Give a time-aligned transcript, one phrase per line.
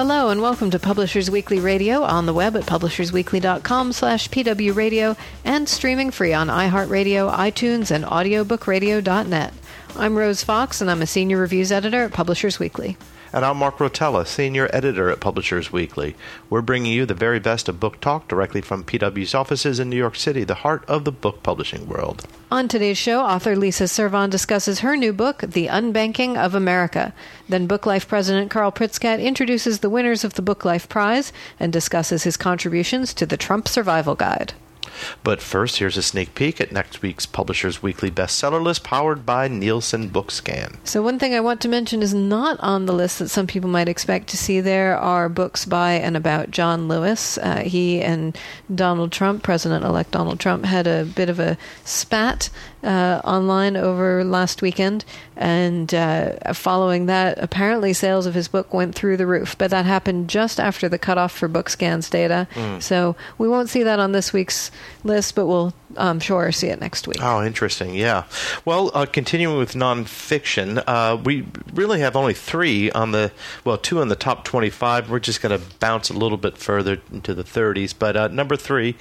[0.00, 5.68] Hello and welcome to Publishers Weekly Radio on the web at publishersweekly.com slash pwradio and
[5.68, 9.52] streaming free on iHeartRadio, iTunes, and audiobookradio.net.
[9.96, 12.96] I'm Rose Fox and I'm a senior reviews editor at Publishers Weekly.
[13.32, 16.16] And I'm Mark Rotella, Senior Editor at Publishers Weekly.
[16.48, 19.96] We're bringing you the very best of book talk directly from PW's offices in New
[19.96, 22.26] York City, the heart of the book publishing world.
[22.50, 27.14] On today's show, author Lisa Servon discusses her new book, The Unbanking of America.
[27.48, 31.72] Then Book Life President Carl Pritzkat introduces the winners of the Book Life Prize and
[31.72, 34.54] discusses his contributions to the Trump Survival Guide.
[35.22, 39.48] But first, here's a sneak peek at next week's Publishers Weekly bestseller list powered by
[39.48, 40.76] Nielsen Bookscan.
[40.84, 43.70] So, one thing I want to mention is not on the list that some people
[43.70, 47.38] might expect to see there are books by and about John Lewis.
[47.38, 48.36] Uh, he and
[48.74, 52.50] Donald Trump, President elect Donald Trump, had a bit of a spat
[52.82, 55.04] uh, online over last weekend,
[55.36, 59.56] and uh, following that, apparently sales of his book went through the roof.
[59.58, 62.82] But that happened just after the cutoff for BookScan's data, mm.
[62.82, 64.70] so we won't see that on this week's
[65.04, 67.18] list, but we'll, I'm sure, see it next week.
[67.20, 67.94] Oh, interesting.
[67.94, 68.24] Yeah.
[68.64, 73.32] Well, uh, continuing with nonfiction, uh, we really have only three on the
[73.64, 75.10] well, two on the top 25.
[75.10, 78.56] We're just going to bounce a little bit further into the 30s, but uh, number
[78.56, 78.96] three.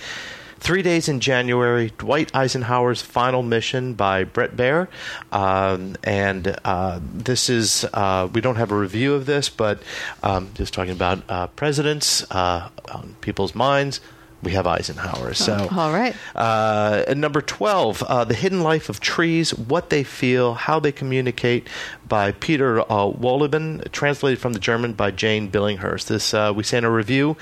[0.59, 4.87] Three Days in January, Dwight Eisenhower's Final Mission by Bret Baier.
[5.31, 9.81] Um, and uh, this is, uh, we don't have a review of this, but
[10.21, 14.01] um, just talking about uh, presidents uh, on people's minds
[14.41, 15.33] we have Eisenhower.
[15.33, 16.15] So, oh, all right.
[16.35, 21.67] Uh, number 12, uh, The Hidden Life of Trees What They Feel, How They Communicate
[22.07, 26.07] by Peter uh, Wohlleben, translated from the German by Jane Billinghurst.
[26.07, 27.35] This, uh, we say in a review,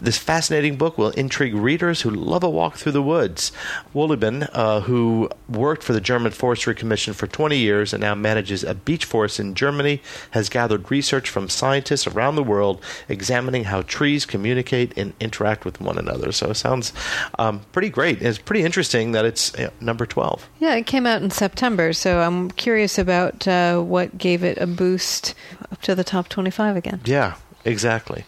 [0.00, 3.52] this fascinating book will intrigue readers who love a walk through the woods.
[3.94, 8.64] Wohlleben, uh, who worked for the German Forestry Commission for 20 years and now manages
[8.64, 10.02] a beech forest in Germany,
[10.32, 15.80] has gathered research from scientists around the world examining how trees communicate and interact with
[15.80, 16.32] one another.
[16.32, 16.92] So it sounds
[17.38, 18.22] um, pretty great.
[18.22, 20.48] It's pretty interesting that it's know, number 12.
[20.58, 24.66] Yeah, it came out in September, so I'm curious about uh, what gave it a
[24.66, 25.34] boost
[25.70, 27.00] up to the top 25 again.
[27.04, 27.34] Yeah,
[27.64, 28.24] exactly.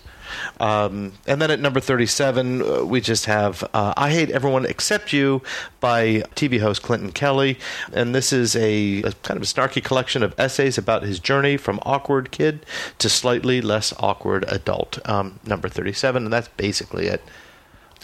[0.60, 5.12] Um, and then at number 37, uh, we just have uh, I Hate Everyone Except
[5.12, 5.42] You
[5.80, 7.58] by TV host Clinton Kelly.
[7.92, 11.56] And this is a, a, kind of a snarky collection of essays about his journey
[11.56, 12.64] from awkward kid
[12.98, 14.98] to slightly less awkward adult.
[15.08, 17.22] Um, number 37, and that's basically it.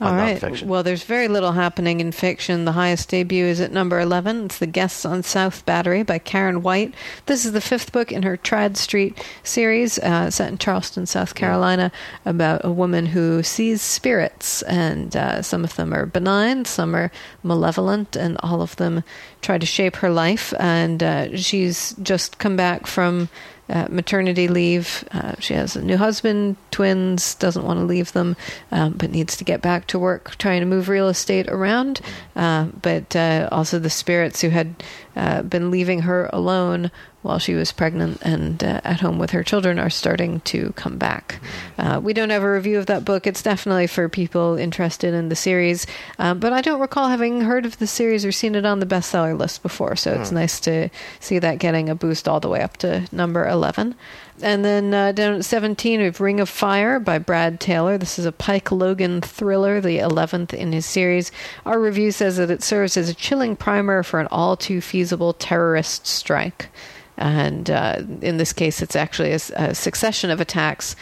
[0.00, 0.62] All right.
[0.62, 2.64] Well, there's very little happening in fiction.
[2.64, 4.46] The highest debut is at number 11.
[4.46, 6.94] It's The Guests on South Battery by Karen White.
[7.26, 11.34] This is the fifth book in her Tradd Street series, uh, set in Charleston, South
[11.34, 11.90] Carolina,
[12.24, 12.30] yeah.
[12.30, 14.62] about a woman who sees spirits.
[14.62, 17.10] And uh, some of them are benign, some are
[17.42, 19.02] malevolent, and all of them
[19.42, 20.54] try to shape her life.
[20.60, 23.28] And uh, she's just come back from
[23.68, 25.04] uh, maternity leave.
[25.12, 28.36] Uh, she has a new husband, twins, doesn't want to leave them,
[28.72, 32.00] um, but needs to get back to work trying to move real estate around.
[32.34, 34.74] Uh, but uh, also the spirits who had
[35.18, 36.90] uh, been leaving her alone
[37.22, 40.96] while she was pregnant and uh, at home with her children are starting to come
[40.96, 41.40] back.
[41.76, 43.26] Uh, we don't have a review of that book.
[43.26, 45.86] It's definitely for people interested in the series,
[46.18, 48.86] um, but I don't recall having heard of the series or seen it on the
[48.86, 50.36] bestseller list before, so it's hmm.
[50.36, 53.96] nice to see that getting a boost all the way up to number 11.
[54.42, 57.98] And then uh, down at 17, we have Ring of Fire by Brad Taylor.
[57.98, 61.32] This is a Pike Logan thriller, the 11th in his series.
[61.66, 65.32] Our review says that it serves as a chilling primer for an all too feasible
[65.32, 66.68] terrorist strike.
[67.16, 70.94] And uh, in this case, it's actually a, a, succession of attacks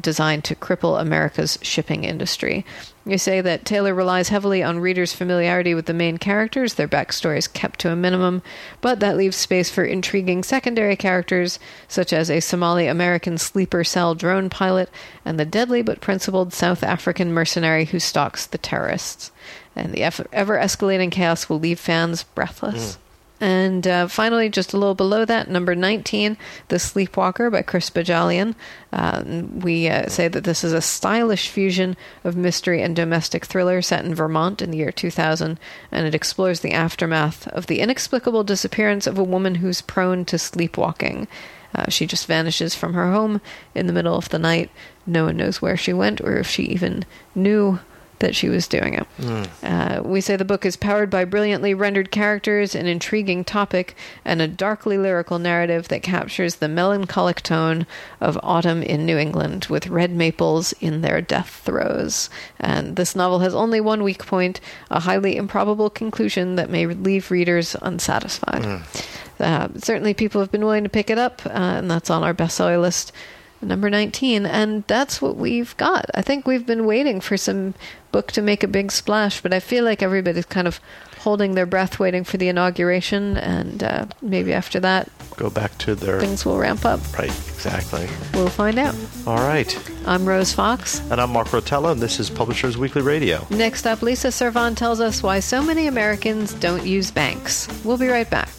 [0.00, 2.64] designed to cripple America's shipping industry.
[3.08, 7.50] You say that Taylor relies heavily on readers' familiarity with the main characters, their backstories
[7.50, 8.42] kept to a minimum,
[8.82, 11.58] but that leaves space for intriguing secondary characters,
[11.88, 14.90] such as a Somali American sleeper cell drone pilot
[15.24, 19.32] and the deadly but principled South African mercenary who stalks the terrorists.
[19.74, 22.96] And the ever escalating chaos will leave fans breathless.
[22.96, 22.98] Mm.
[23.40, 26.36] And uh, finally, just a little below that, number 19,
[26.68, 28.56] The Sleepwalker by Chris Bohjalian.
[28.92, 29.22] Uh,
[29.62, 34.04] we uh, say that this is a stylish fusion of mystery and domestic thriller set
[34.04, 35.60] in Vermont in the year 2000,
[35.92, 40.38] and it explores the aftermath of the inexplicable disappearance of a woman who's prone to
[40.38, 41.28] sleepwalking.
[41.74, 43.40] Uh, she just vanishes from her home
[43.74, 44.70] in the middle of the night.
[45.06, 47.04] No one knows where she went or if she even
[47.34, 47.78] knew
[48.20, 49.06] that she was doing it.
[49.18, 49.48] Mm.
[49.62, 54.42] Uh, we say the book is powered by brilliantly rendered characters, an intriguing topic, and
[54.42, 57.86] a darkly lyrical narrative that captures the melancholic tone
[58.20, 62.30] of autumn in New England with red maples in their death throes.
[62.58, 64.60] And this novel has only one weak point
[64.90, 68.62] a highly improbable conclusion that may leave readers unsatisfied.
[68.62, 69.06] Mm.
[69.40, 72.34] Uh, certainly, people have been willing to pick it up, uh, and that's on our
[72.34, 73.12] bestseller list
[73.60, 76.06] number 19 and that's what we've got.
[76.14, 77.74] I think we've been waiting for some
[78.12, 80.80] book to make a big splash but i feel like everybody's kind of
[81.18, 85.94] holding their breath waiting for the inauguration and uh, maybe after that go back to
[85.94, 87.00] their things will ramp up.
[87.18, 88.08] Right exactly.
[88.34, 88.94] We'll find out.
[89.26, 89.76] All right.
[90.06, 91.00] I'm rose fox.
[91.10, 93.46] And i'm mark rotella and this is publishers weekly radio.
[93.50, 97.68] Next up lisa servon tells us why so many americans don't use banks.
[97.84, 98.50] We'll be right back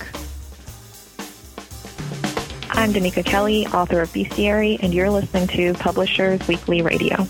[2.79, 7.27] I'm Donika Kelly, author of Bestiary, and you're listening to Publishers Weekly Radio.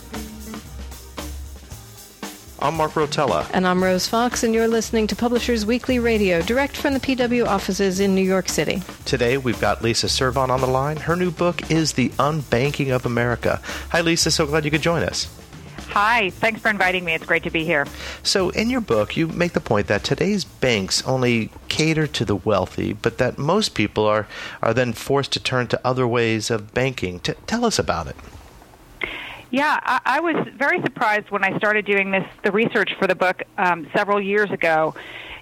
[2.59, 3.49] I'm Mark Rotella.
[3.51, 7.47] And I'm Rose Fox, and you're listening to Publishers Weekly Radio, direct from the PW
[7.47, 8.83] offices in New York City.
[9.05, 10.97] Today, we've got Lisa Servon on the line.
[10.97, 13.59] Her new book is The Unbanking of America.
[13.89, 14.29] Hi, Lisa.
[14.29, 15.27] So glad you could join us.
[15.89, 17.13] Hi, thanks for inviting me.
[17.13, 17.88] It's great to be here.
[18.21, 22.36] So, in your book, you make the point that today's banks only cater to the
[22.36, 24.27] wealthy, but that most people are,
[24.62, 27.19] are then forced to turn to other ways of banking.
[27.19, 28.15] T- tell us about it.
[29.50, 33.15] Yeah, I, I, was very surprised when I started doing this, the research for the
[33.15, 34.94] book um, several years ago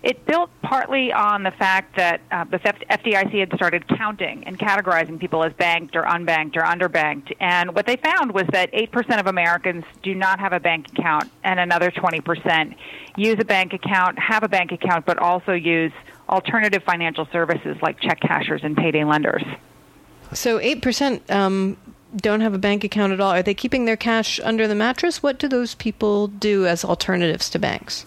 [0.07, 5.19] it built partly on the fact that uh, the FDIC had started counting and categorizing
[5.19, 7.36] people as banked or unbanked or underbanked.
[7.42, 11.30] And what they found was that 8% of Americans do not have a bank account,
[11.44, 12.74] and another 20%
[13.18, 15.92] use a bank account, have a bank account, but also use
[16.30, 19.44] alternative financial services like check cashers and payday lenders.
[20.31, 21.75] So 8% um,
[22.15, 23.31] don't have a bank account at all.
[23.31, 25.21] Are they keeping their cash under the mattress?
[25.21, 28.06] What do those people do as alternatives to banks?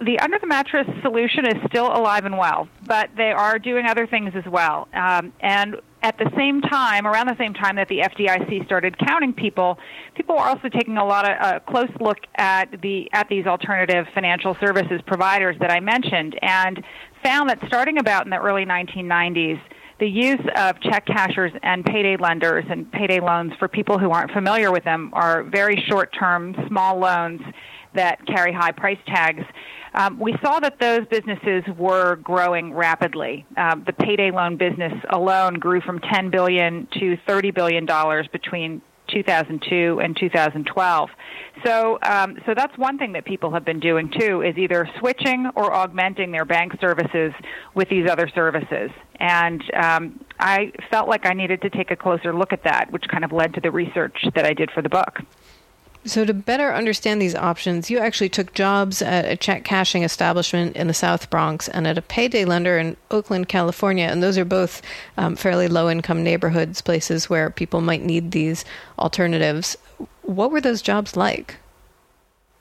[0.00, 4.06] The under the mattress solution is still alive and well, but they are doing other
[4.06, 4.88] things as well.
[4.92, 9.32] Um, and at the same time, around the same time that the FDIC started counting
[9.32, 9.78] people,
[10.14, 14.06] people were also taking a lot of a close look at the at these alternative
[14.14, 16.84] financial services providers that I mentioned, and
[17.22, 19.60] found that starting about in the early 1990s.
[20.00, 24.32] The use of check cashers and payday lenders and payday loans for people who aren't
[24.32, 27.40] familiar with them are very short term, small loans
[27.94, 29.44] that carry high price tags
[29.94, 33.46] um, we saw that those businesses were growing rapidly.
[33.56, 38.82] Um, the payday loan business alone grew from 10 billion to 30 billion dollars between
[39.08, 41.10] 2002 and 2012.
[41.64, 45.50] So, um, so that's one thing that people have been doing too is either switching
[45.54, 47.32] or augmenting their bank services
[47.74, 48.90] with these other services.
[49.20, 53.04] And um, I felt like I needed to take a closer look at that, which
[53.08, 55.20] kind of led to the research that I did for the book.
[56.06, 60.76] So, to better understand these options, you actually took jobs at a check cashing establishment
[60.76, 64.04] in the South Bronx and at a payday lender in Oakland, California.
[64.04, 64.82] And those are both
[65.16, 68.66] um, fairly low income neighborhoods, places where people might need these
[68.98, 69.78] alternatives.
[70.22, 71.56] What were those jobs like?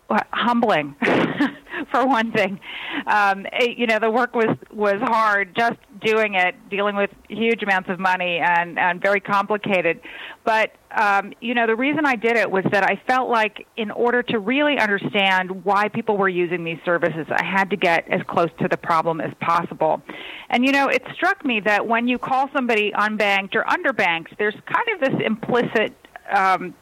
[0.09, 0.95] Well, humbling.
[1.93, 2.59] for one thing.
[3.05, 5.55] Um, it, you know, the work was was hard.
[5.55, 10.01] Just doing it, dealing with huge amounts of money and and very complicated.
[10.43, 13.91] But um, you know, the reason I did it was that I felt like in
[13.91, 18.21] order to really understand why people were using these services, I had to get as
[18.27, 20.01] close to the problem as possible.
[20.49, 24.55] And you know, it struck me that when you call somebody unbanked or underbanked, there's
[24.65, 25.95] kind of this implicit
[26.31, 26.73] um,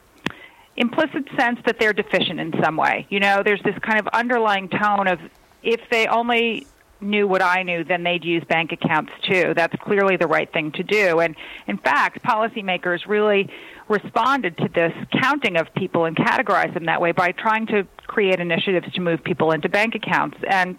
[0.76, 3.06] implicit sense that they're deficient in some way.
[3.10, 5.18] You know, there's this kind of underlying tone of
[5.62, 6.66] if they only
[7.02, 9.54] knew what I knew, then they'd use bank accounts too.
[9.54, 11.20] That's clearly the right thing to do.
[11.20, 11.34] And
[11.66, 13.50] in fact, policymakers really
[13.88, 18.40] responded to this counting of people and categorized them that way by trying to create
[18.40, 20.38] initiatives to move people into bank accounts.
[20.48, 20.78] And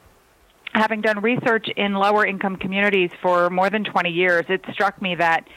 [0.74, 5.16] having done research in lower income communities for more than 20 years, it struck me
[5.16, 5.48] that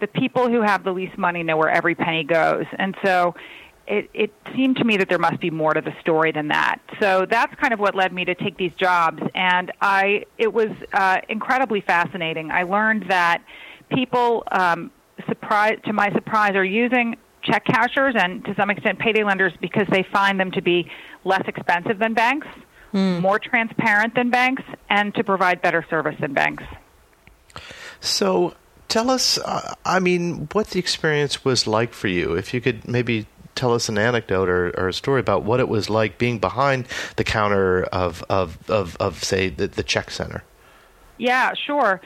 [0.00, 2.64] the people who have the least money know where every penny goes.
[2.78, 3.34] And so
[3.86, 6.80] it, it seemed to me that there must be more to the story than that.
[7.00, 10.70] So that's kind of what led me to take these jobs, and I it was
[10.92, 12.50] uh, incredibly fascinating.
[12.50, 13.42] I learned that
[13.90, 14.90] people, um,
[15.28, 19.86] surprise to my surprise, are using check cashers and to some extent payday lenders because
[19.90, 20.90] they find them to be
[21.24, 22.46] less expensive than banks,
[22.94, 23.20] mm.
[23.20, 26.64] more transparent than banks, and to provide better service than banks.
[28.00, 28.54] So
[28.88, 32.34] tell us, uh, I mean, what the experience was like for you.
[32.34, 35.68] If you could maybe tell us an anecdote or, or, a story about what it
[35.68, 40.44] was like being behind the counter of of of, of say the, the check center.
[41.18, 42.00] Yeah, sure.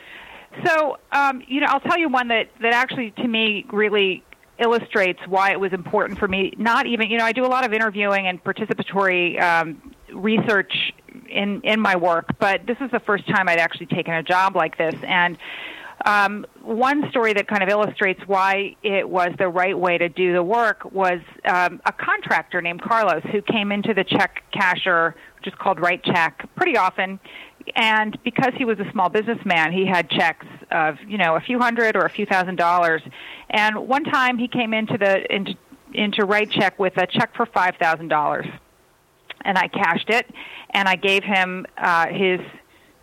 [0.64, 4.24] So, um, you know, I'll tell you one that that actually to me really
[4.58, 6.52] illustrates why it was important for me.
[6.56, 10.92] Not even, you know, I do a lot of interviewing and participatory um, research
[11.28, 14.56] in in my work, but this is the first time I'd actually taken a job
[14.56, 15.36] like this, and
[16.06, 20.32] um, one story that kind of illustrates why it was the right way to do
[20.32, 25.48] the work was um, a contractor named Carlos who came into the check casher, which
[25.48, 27.18] is called RiteCheck, pretty often.
[27.74, 31.58] And because he was a small businessman, he had checks of you know a few
[31.58, 33.02] hundred or a few thousand dollars.
[33.50, 35.54] And one time he came into the into
[35.92, 38.46] into RiteCheck with a check for five thousand dollars,
[39.44, 40.30] and I cashed it,
[40.70, 42.38] and I gave him uh, his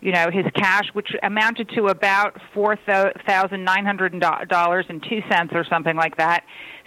[0.04, 4.12] you know, his cash, which amounted to about four thousand nine hundred
[4.48, 6.44] dollars and two cents or something like that.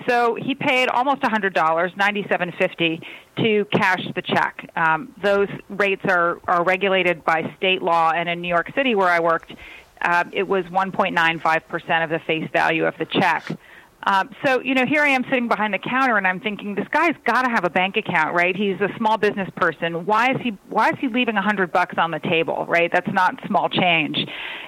[0.07, 3.01] So he paid almost a hundred dollars, ninety seven fifty,
[3.37, 4.69] to cash the check.
[4.75, 9.09] Um, those rates are are regulated by state law, and in New York City, where
[9.09, 9.51] I worked,
[9.99, 13.49] uh, it was one point nine five percent of the face value of the check.
[14.07, 16.87] Um, so you know, here I am sitting behind the counter, and I'm thinking, this
[16.91, 18.55] guy's got to have a bank account, right?
[18.55, 20.05] He's a small business person.
[20.05, 22.89] Why is he Why is he leaving a hundred bucks on the table, right?
[22.91, 24.17] That's not small change.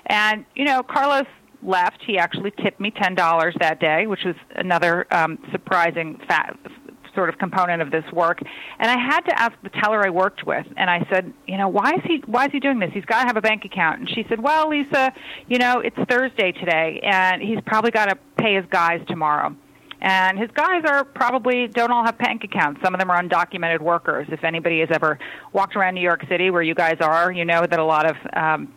[0.08, 1.26] And you know, Carlos
[1.64, 2.00] left.
[2.06, 6.68] He actually tipped me ten dollars that day, which was another um, surprising fact,
[7.20, 8.40] sort of component of this work.
[8.80, 11.68] And I had to ask the teller I worked with, and I said, you know,
[11.68, 12.92] why is he why is he doing this?
[12.94, 14.00] He's got to have a bank account.
[14.00, 15.12] And she said, well, Lisa,
[15.50, 19.54] you know, it's Thursday today, and he's probably got to pay his guys tomorrow.
[20.02, 22.80] And his guys are probably don't all have bank accounts.
[22.82, 24.28] Some of them are undocumented workers.
[24.32, 25.20] If anybody has ever
[25.52, 28.16] walked around New York City, where you guys are, you know that a lot of
[28.34, 28.74] um,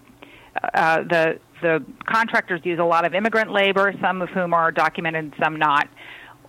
[0.75, 5.33] uh, the the contractors use a lot of immigrant labor, some of whom are documented,
[5.41, 5.89] some not.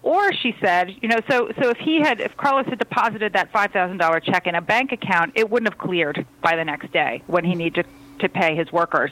[0.04, 3.52] Or she said, you know, so so if he had, if Carlos had deposited that
[3.52, 6.92] five thousand dollar check in a bank account, it wouldn't have cleared by the next
[6.92, 7.86] day when he needed
[8.20, 9.12] to, to pay his workers.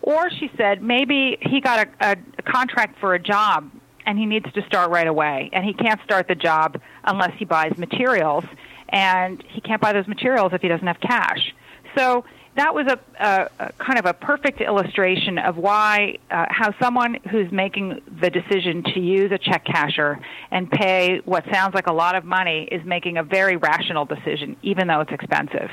[0.00, 3.70] Or she said maybe he got a, a, a contract for a job
[4.06, 7.44] and he needs to start right away, and he can't start the job unless he
[7.44, 8.44] buys materials,
[8.88, 11.54] and he can't buy those materials if he doesn't have cash.
[11.96, 16.74] So that was a, a, a, kind of a perfect illustration of why uh, how
[16.78, 21.86] someone who's making the decision to use a check casher and pay what sounds like
[21.86, 25.70] a lot of money is making a very rational decision even though it's expensive.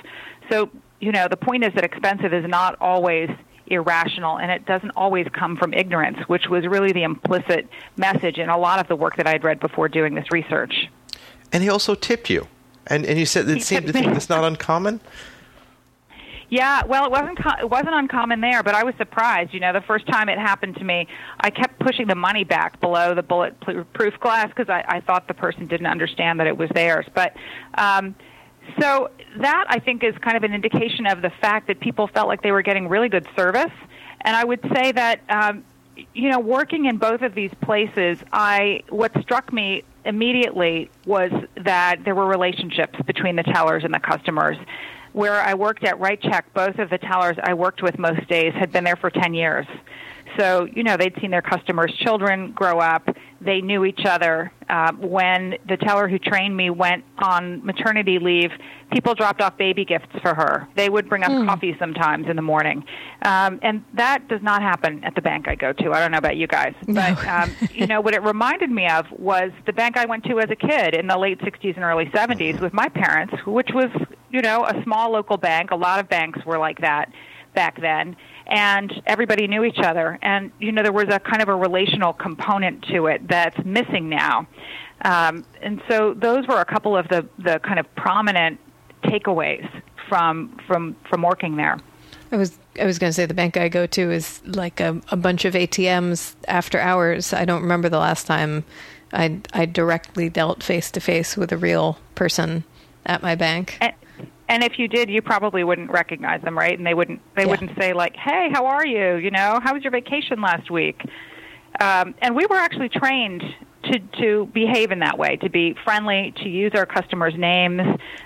[0.50, 0.70] So
[1.00, 3.30] you know the point is that expensive is not always
[3.68, 7.68] irrational and it doesn't always come from ignorance which was really the implicit
[7.98, 10.90] message in a lot of the work that I'd read before doing this research.
[11.52, 12.48] And he also tipped you.
[12.88, 15.02] And and you said it seemed to think that's not uncommon
[16.50, 19.54] yeah, well, it wasn't co- it wasn't uncommon there, but I was surprised.
[19.54, 21.08] You know, the first time it happened to me,
[21.40, 25.36] I kept pushing the money back below the bulletproof glass because I, I thought the
[25.36, 27.06] person didn't understand that it was theirs.
[27.14, 27.36] But
[27.76, 28.16] um,
[28.80, 32.28] so that I think is kind of an indication of the fact that people felt
[32.28, 33.72] like they were getting really good service.
[34.22, 35.64] And I would say that um,
[36.14, 42.04] you know, working in both of these places, I what struck me immediately was that
[42.06, 44.58] there were relationships between the tellers and the customers
[45.20, 48.72] where I worked at RiteCheck, both of the tellers I worked with most days had
[48.72, 49.68] been there for 10 years.
[50.38, 53.08] So, you know, they'd seen their customers' children grow up.
[53.42, 54.52] They knew each other.
[54.70, 58.52] Uh, when the teller who trained me went on maternity leave,
[58.92, 60.68] people dropped off baby gifts for her.
[60.76, 61.48] They would bring us mm.
[61.48, 62.84] coffee sometimes in the morning.
[63.24, 65.92] Um, and that does not happen at the bank I go to.
[65.92, 66.76] I don't know about you guys.
[66.86, 67.34] But, no.
[67.34, 70.50] um, you know, what it reminded me of was the bank I went to as
[70.50, 73.90] a kid in the late 60s and early 70s with my parents, which was,
[74.32, 75.72] you know, a small local bank.
[75.72, 77.12] A lot of banks were like that
[77.56, 78.16] back then
[78.50, 80.18] and everybody knew each other.
[80.22, 84.10] And you know, there was a kind of a relational component to it that's missing
[84.10, 84.48] now.
[85.04, 88.60] Um, and so those were a couple of the the kind of prominent
[89.04, 89.68] takeaways
[90.08, 91.78] from from from working there.
[92.32, 95.02] I was I was going to say the bank I go to is like a,
[95.10, 97.34] a bunch of ATMs after hours.
[97.34, 98.66] I don't remember the last time
[99.14, 102.64] I I directly dealt face to face with a real person
[103.06, 103.78] at my bank.
[103.80, 103.94] And,
[104.50, 106.78] and if you did, you probably wouldn't recognize them, right?
[106.78, 107.50] And they wouldn't they yeah.
[107.50, 109.16] wouldn't say like, "Hey, how are you?
[109.16, 111.02] You know, how was your vacation last week?"
[111.80, 113.44] Um, and we were actually trained
[113.84, 117.82] to to behave in that way, to be friendly, to use our customers' names.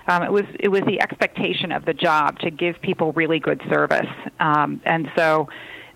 [0.07, 3.61] Um, it was it was the expectation of the job to give people really good
[3.69, 5.49] service, um, and so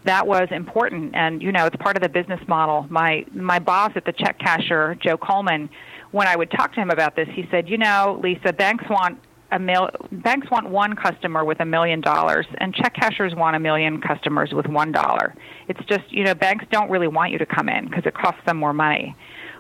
[0.04, 1.16] that was important.
[1.16, 2.86] And you know, it's part of the business model.
[2.90, 5.70] My my boss at the check casher, Joe Coleman,
[6.12, 9.20] when I would talk to him about this, he said, "You know, Lisa, banks want
[9.52, 13.60] a mil- banks want one customer with a million dollars, and check cashers want a
[13.60, 15.34] million customers with one dollar.
[15.68, 18.42] It's just you know banks don't really want you to come in because it costs
[18.46, 19.16] them more money.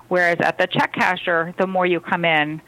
[0.09, 2.61] Whereas at the check casher, the more you come in,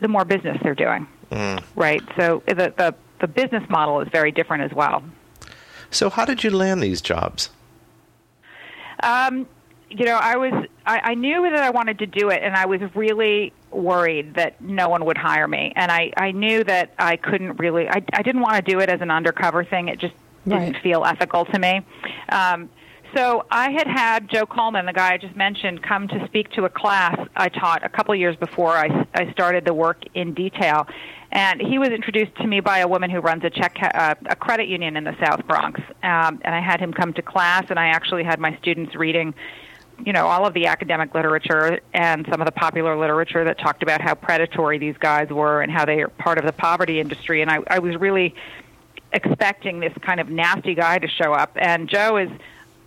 [0.00, 1.06] the more business they're doing.
[1.30, 1.62] Mm.
[1.76, 2.02] Right.
[2.16, 5.02] So the, the the business model is very different as well.
[5.90, 7.50] So how did you land these jobs?
[9.02, 9.46] Um,
[9.90, 12.66] you know, I was I, I knew that I wanted to do it, and I
[12.66, 15.72] was really worried that no one would hire me.
[15.76, 18.88] And I, I knew that I couldn't really, I, I didn't want to do it
[18.88, 19.86] as an undercover thing.
[19.88, 20.14] It just
[20.48, 21.82] didn't feel ethical to me.
[22.30, 22.70] Um,
[23.14, 26.64] so I had had Joe Coleman, the guy I just mentioned, come to speak to
[26.64, 30.88] a class I taught a couple years before I, I started the work in detail.
[31.30, 34.34] And he was introduced to me by a woman who runs a check uh, a
[34.34, 35.80] credit union in the South Bronx.
[36.02, 39.34] Um, and I had him come to class, and I actually had my students reading,
[40.04, 43.82] you know, all of the academic literature and some of the popular literature that talked
[43.82, 47.42] about how predatory these guys were and how they are part of the poverty industry.
[47.42, 48.34] And I, I was really
[49.12, 51.52] expecting this kind of nasty guy to show up.
[51.56, 52.30] And Joe is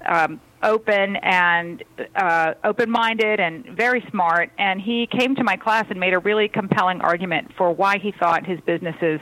[0.05, 1.83] um, open and
[2.15, 4.51] uh, open-minded and very smart.
[4.57, 8.11] And he came to my class and made a really compelling argument for why he
[8.11, 9.19] thought his businesses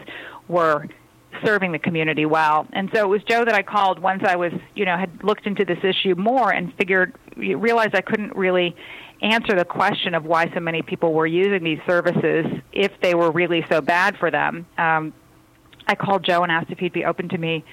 [0.48, 0.88] were
[1.44, 2.68] serving the community well.
[2.74, 5.48] And so it was Joe that I called once I was, you know, had looked
[5.48, 8.76] into this issue more and figured, realized I couldn't really
[9.22, 13.32] answer the question of why so many people were using these services if they were
[13.32, 14.66] really so bad for them.
[14.78, 15.14] Um,
[15.88, 17.64] I called Joe and asked if he'd be open to me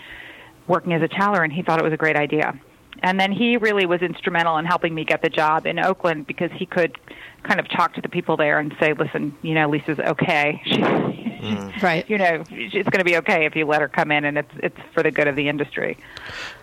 [0.66, 2.58] working as a teller, and he thought it was a great idea.
[3.02, 6.50] And then he really was instrumental in helping me get the job in Oakland because
[6.52, 6.98] he could
[7.44, 10.60] kind of talk to the people there and say, "Listen, you know, Lisa's okay.
[10.66, 10.82] She,
[11.18, 11.82] mm.
[11.82, 12.08] right?
[12.08, 14.52] You know, it's going to be okay if you let her come in, and it's
[14.62, 15.98] it's for the good of the industry."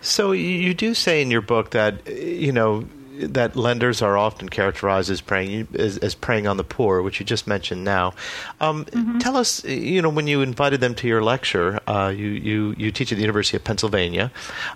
[0.00, 2.86] So you do say in your book that you know
[3.18, 7.26] that lenders are often characterized as preying as, as preying on the poor, which you
[7.26, 8.12] just mentioned now.
[8.60, 9.18] Um, mm-hmm.
[9.18, 12.90] Tell us, you know, when you invited them to your lecture, uh, you, you you
[12.90, 14.30] teach at the University of Pennsylvania.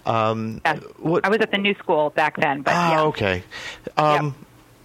[0.07, 0.83] Um, yes.
[0.99, 3.03] what, I was at the New School back then, but ah, yeah.
[3.03, 3.43] okay.
[3.97, 4.35] Um, yep.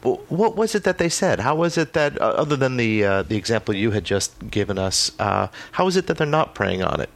[0.05, 1.39] What was it that they said?
[1.39, 4.77] How was it that, uh, other than the uh, the example you had just given
[4.77, 7.09] us, uh, how is it that they're not preying on it?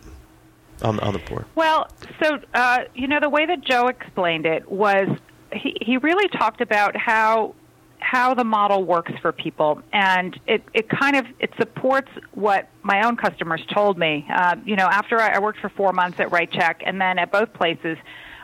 [0.81, 1.45] On, on the poor?
[1.55, 1.89] Well,
[2.23, 5.09] so uh, you know the way that Joe explained it was
[5.51, 7.53] he, he really talked about how
[7.99, 13.05] how the model works for people, and it, it kind of it supports what my
[13.05, 14.25] own customers told me.
[14.33, 17.31] Uh, you know, after I, I worked for four months at RiteCheck, and then at
[17.31, 17.97] both places,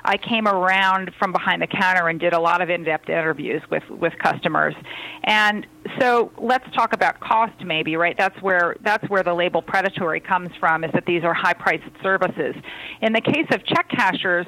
[0.05, 3.87] I came around from behind the counter and did a lot of in-depth interviews with
[3.89, 4.75] with customers.
[5.23, 5.65] And
[5.99, 8.15] so let's talk about cost, maybe right.
[8.17, 10.83] That's where that's where the label predatory comes from.
[10.83, 12.55] Is that these are high-priced services.
[13.01, 14.45] In the case of check cashers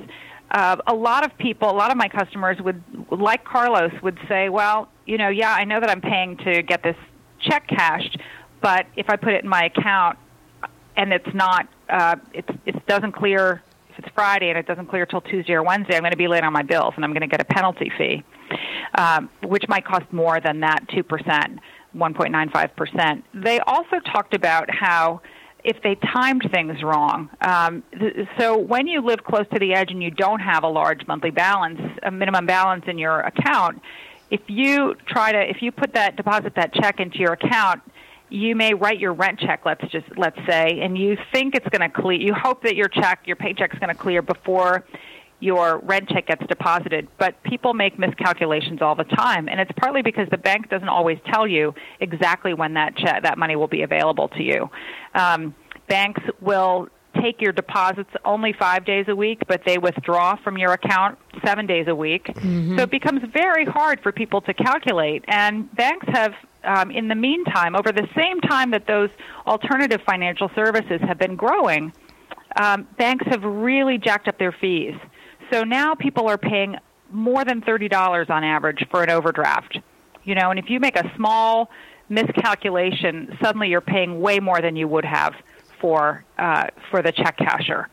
[0.51, 4.49] uh, a lot of people, a lot of my customers would, like Carlos, would say,
[4.49, 6.95] well, you know, yeah, I know that I'm paying to get this
[7.41, 8.17] check cashed,
[8.61, 10.17] but if I put it in my account
[10.95, 13.61] and it's not, uh, it doesn't clear,
[14.07, 16.43] it's Friday and it doesn't clear till Tuesday or Wednesday, I'm going to be late
[16.43, 18.23] on my bills and I'm going to get a penalty fee,
[18.97, 21.03] um, which might cost more than that 2%,
[21.95, 23.23] 1.95%.
[23.33, 25.21] They also talked about how
[25.63, 27.29] if they timed things wrong.
[27.41, 30.69] Um, th- so when you live close to the edge and you don't have a
[30.69, 33.81] large monthly balance, a minimum balance in your account,
[34.29, 37.81] if you try to, if you put that deposit that check into your account,
[38.29, 39.61] you may write your rent check.
[39.65, 42.19] Let's just let's say, and you think it's going to clear.
[42.19, 44.85] You hope that your check, your paycheck, is going to clear before
[45.39, 47.07] your rent check gets deposited.
[47.17, 51.19] But people make miscalculations all the time, and it's partly because the bank doesn't always
[51.31, 54.69] tell you exactly when that check, that money will be available to you.
[55.13, 55.55] Um,
[55.87, 56.89] banks will
[57.21, 61.65] take your deposits only five days a week, but they withdraw from your account seven
[61.65, 62.25] days a week.
[62.25, 62.77] Mm-hmm.
[62.77, 65.23] So it becomes very hard for people to calculate.
[65.27, 66.33] And banks have,
[66.67, 69.09] um, in the meantime, over the same time that those
[69.45, 71.93] alternative financial services have been growing,
[72.55, 74.95] um, banks have really jacked up their fees.
[75.51, 76.77] So now people are paying
[77.11, 79.79] more than $30 on average for an overdraft.
[80.23, 81.69] You know, and if you make a small
[82.09, 85.33] miscalculation, suddenly you're paying way more than you would have
[85.79, 87.85] for uh, for the check casher.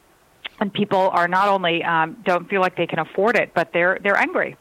[0.61, 3.99] And people are not only um, don't feel like they can afford it, but they're
[4.03, 4.57] they're angry.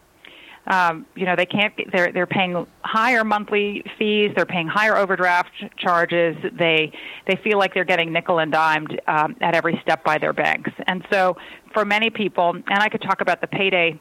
[0.66, 1.74] Um, you know, they can't.
[1.92, 4.32] They're they're paying higher monthly fees.
[4.36, 6.38] They're paying higher overdraft charges.
[6.58, 6.94] They
[7.28, 10.72] they feel like they're getting nickel and dimed um, at every step by their banks.
[10.88, 11.36] And so,
[11.74, 14.00] for many people, and I could talk about the payday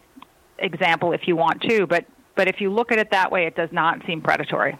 [0.58, 2.04] example if you want to, but
[2.36, 4.78] but if you look at it that way, it does not seem predatory.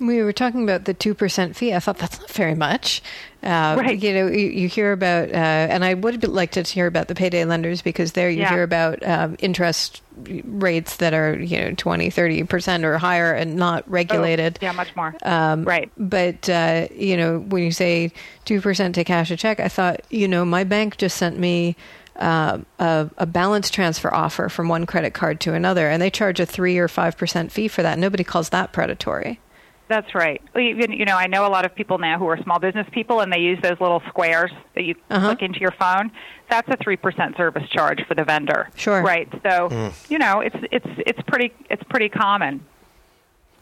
[0.00, 1.74] We were talking about the 2% fee.
[1.74, 3.02] I thought that's not very much.
[3.42, 4.02] Uh, right.
[4.02, 7.14] You know, you, you hear about, uh, and I would like to hear about the
[7.14, 8.50] payday lenders because there you yeah.
[8.50, 13.88] hear about um, interest rates that are, you know, 20, 30% or higher and not
[13.90, 14.58] regulated.
[14.60, 15.14] Oh, yeah, much more.
[15.22, 15.90] Um, right.
[15.96, 18.12] But, uh, you know, when you say
[18.46, 21.76] 2% to cash a check, I thought, you know, my bank just sent me
[22.16, 26.38] uh, a, a, balance transfer offer from one credit card to another, and they charge
[26.38, 27.98] a three or five percent fee for that.
[27.98, 29.40] Nobody calls that predatory.
[29.90, 30.40] That's right.
[30.54, 33.32] You know, I know a lot of people now who are small business people, and
[33.32, 35.26] they use those little squares that you uh-huh.
[35.26, 36.12] click into your phone.
[36.48, 38.70] That's a three percent service charge for the vendor.
[38.76, 39.02] Sure.
[39.02, 39.28] Right.
[39.42, 40.10] So mm.
[40.10, 42.64] you know, it's it's it's pretty it's pretty common.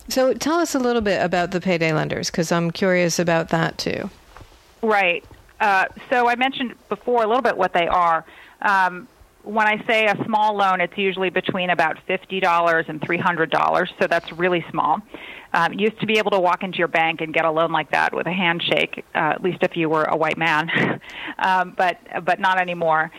[0.08, 3.78] So tell us a little bit about the payday lenders, because I'm curious about that
[3.78, 4.10] too.
[4.82, 5.24] Right.
[5.60, 8.22] Uh, so I mentioned before a little bit what they are.
[8.60, 9.08] Um,
[9.48, 14.30] when I say a small loan, it's usually between about $50 and $300, so that's
[14.32, 15.00] really small.
[15.54, 17.90] Um, used to be able to walk into your bank and get a loan like
[17.92, 21.00] that with a handshake, uh, at least if you were a white man,
[21.38, 23.10] um, but but not anymore.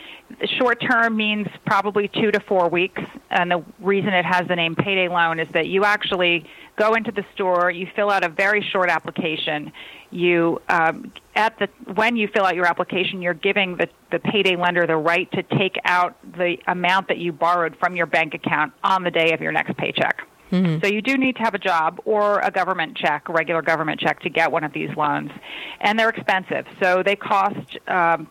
[0.59, 4.75] Short term means probably two to four weeks, and the reason it has the name
[4.75, 6.45] payday loan is that you actually
[6.77, 9.71] go into the store, you fill out a very short application.
[10.11, 14.55] You um, at the when you fill out your application, you're giving the the payday
[14.55, 18.73] lender the right to take out the amount that you borrowed from your bank account
[18.83, 20.21] on the day of your next paycheck.
[20.51, 20.83] Mm-hmm.
[20.83, 23.99] So you do need to have a job or a government check, a regular government
[23.99, 25.31] check, to get one of these loans,
[25.79, 26.65] and they're expensive.
[26.81, 27.77] So they cost.
[27.87, 28.29] Um,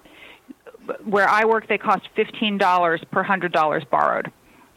[1.04, 4.32] where I work, they cost fifteen dollars per hundred dollars borrowed.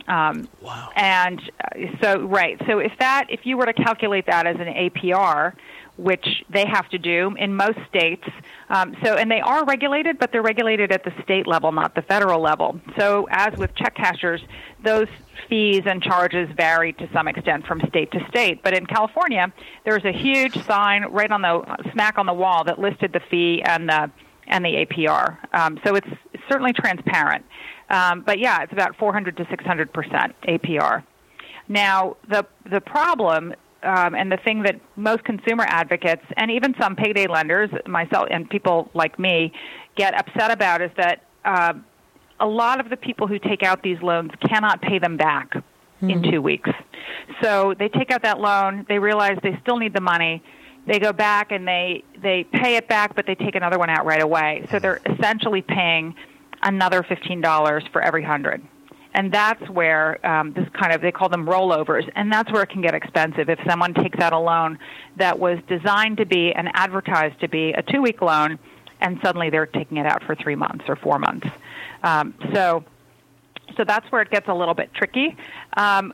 [0.08, 0.90] Um, wow.
[0.96, 2.62] And uh, so, right.
[2.68, 5.54] So if that, if you were to calculate that as an APR,
[6.02, 8.28] which they have to do in most states.
[8.70, 12.02] Um, so, and they are regulated, but they're regulated at the state level, not the
[12.02, 12.80] federal level.
[12.98, 14.42] So, as with check cashers,
[14.84, 15.08] those
[15.48, 18.64] fees and charges vary to some extent from state to state.
[18.64, 19.54] But in California,
[19.86, 23.62] there's a huge sign right on the smack on the wall that listed the fee
[23.64, 24.12] and the
[24.48, 25.38] and the APR.
[25.54, 26.08] Um, so it's,
[26.50, 27.46] certainly transparent.
[27.90, 31.04] Um, but yeah, it's about 400 to 600 percent APR.
[31.70, 33.54] Now, the the problem
[33.84, 38.50] um, and the thing that most consumer advocates and even some payday lenders, myself and
[38.50, 39.52] people like me,
[39.96, 41.74] get upset about is that uh,
[42.40, 46.10] a lot of the people who take out these loans cannot pay them back mm-hmm.
[46.10, 46.70] in two weeks.
[47.42, 50.44] So they take out that loan, they realize they still need the money.
[50.88, 54.06] They go back and they they pay it back, but they take another one out
[54.06, 54.66] right away.
[54.72, 56.16] So they're essentially paying
[56.64, 58.64] another fifteen dollars for every hundred
[59.14, 62.70] and that's where um, this kind of they call them rollovers, and that's where it
[62.70, 64.80] can get expensive if someone takes out a loan
[65.18, 68.58] that was designed to be and advertised to be a two-week loan,
[69.02, 71.48] and suddenly they're taking it out for three months or four months.
[72.04, 72.84] Um, so,
[73.76, 75.36] so that's where it gets a little bit tricky.
[75.76, 76.14] Um,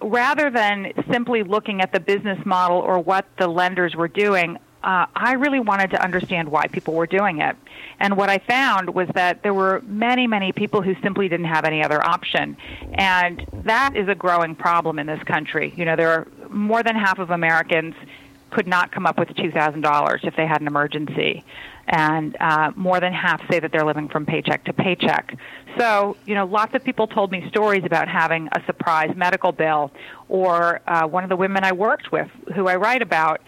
[0.00, 5.06] rather than simply looking at the business model or what the lenders were doing, uh,
[5.14, 7.56] I really wanted to understand why people were doing it.
[8.00, 11.64] And what I found was that there were many, many people who simply didn't have
[11.64, 12.56] any other option.
[12.92, 15.72] And that is a growing problem in this country.
[15.76, 17.94] You know, there are more than half of Americans
[18.50, 21.44] could not come up with $2,000 if they had an emergency.
[21.86, 25.36] And uh, more than half say that they're living from paycheck to paycheck.
[25.78, 29.90] So, you know, lots of people told me stories about having a surprise medical bill.
[30.28, 33.40] Or uh, one of the women I worked with, who I write about,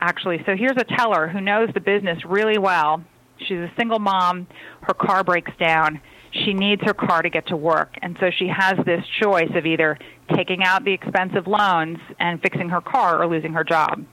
[0.00, 0.42] actually.
[0.46, 3.02] So here's a teller who knows the business really well.
[3.38, 4.46] She's a single mom.
[4.82, 6.00] Her car breaks down.
[6.30, 7.96] She needs her car to get to work.
[8.02, 9.98] And so she has this choice of either
[10.34, 14.04] taking out the expensive loans and fixing her car or losing her job.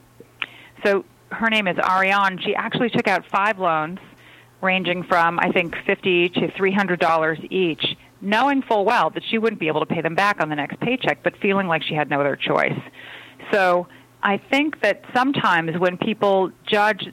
[0.84, 2.38] So her name is Ariane.
[2.42, 3.98] She actually took out five loans
[4.62, 9.68] ranging from I think 50 to $300 each, knowing full well that she wouldn't be
[9.68, 12.20] able to pay them back on the next paycheck, but feeling like she had no
[12.20, 12.78] other choice.
[13.52, 13.86] So
[14.26, 17.06] I think that sometimes when people judge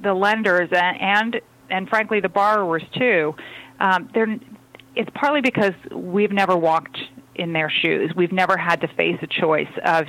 [0.00, 3.34] the lenders and and, and frankly the borrowers too,
[3.80, 4.38] um, they're
[4.94, 6.96] it's partly because we've never walked
[7.34, 8.12] in their shoes.
[8.14, 10.06] We've never had to face a choice of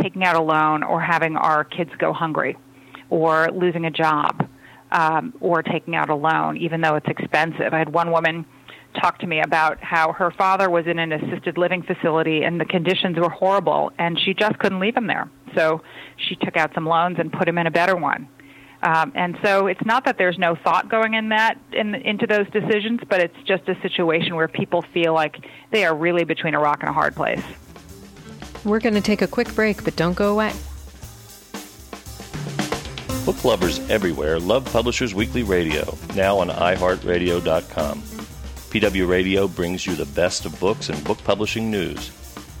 [0.00, 2.56] taking out a loan or having our kids go hungry
[3.10, 4.48] or losing a job
[4.92, 7.74] um, or taking out a loan, even though it's expensive.
[7.74, 8.46] I had one woman
[9.00, 12.64] talked to me about how her father was in an assisted living facility and the
[12.64, 15.28] conditions were horrible and she just couldn't leave him there.
[15.54, 15.82] So
[16.16, 18.28] she took out some loans and put him in a better one.
[18.82, 22.48] Um, and so it's not that there's no thought going in that in, into those
[22.50, 26.60] decisions, but it's just a situation where people feel like they are really between a
[26.60, 27.42] rock and a hard place.
[28.64, 30.52] We're going to take a quick break, but don't go away.
[33.24, 38.00] Book lovers everywhere love Publishers Weekly Radio, now on iHeartRadio.com.
[38.00, 42.10] PW Radio brings you the best of books and book publishing news.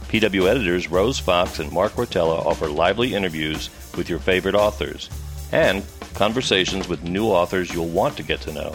[0.08, 5.10] PW editors Rose Fox and Mark Rotella offer lively interviews with your favorite authors
[5.52, 8.72] and conversations with new authors you'll want to get to know.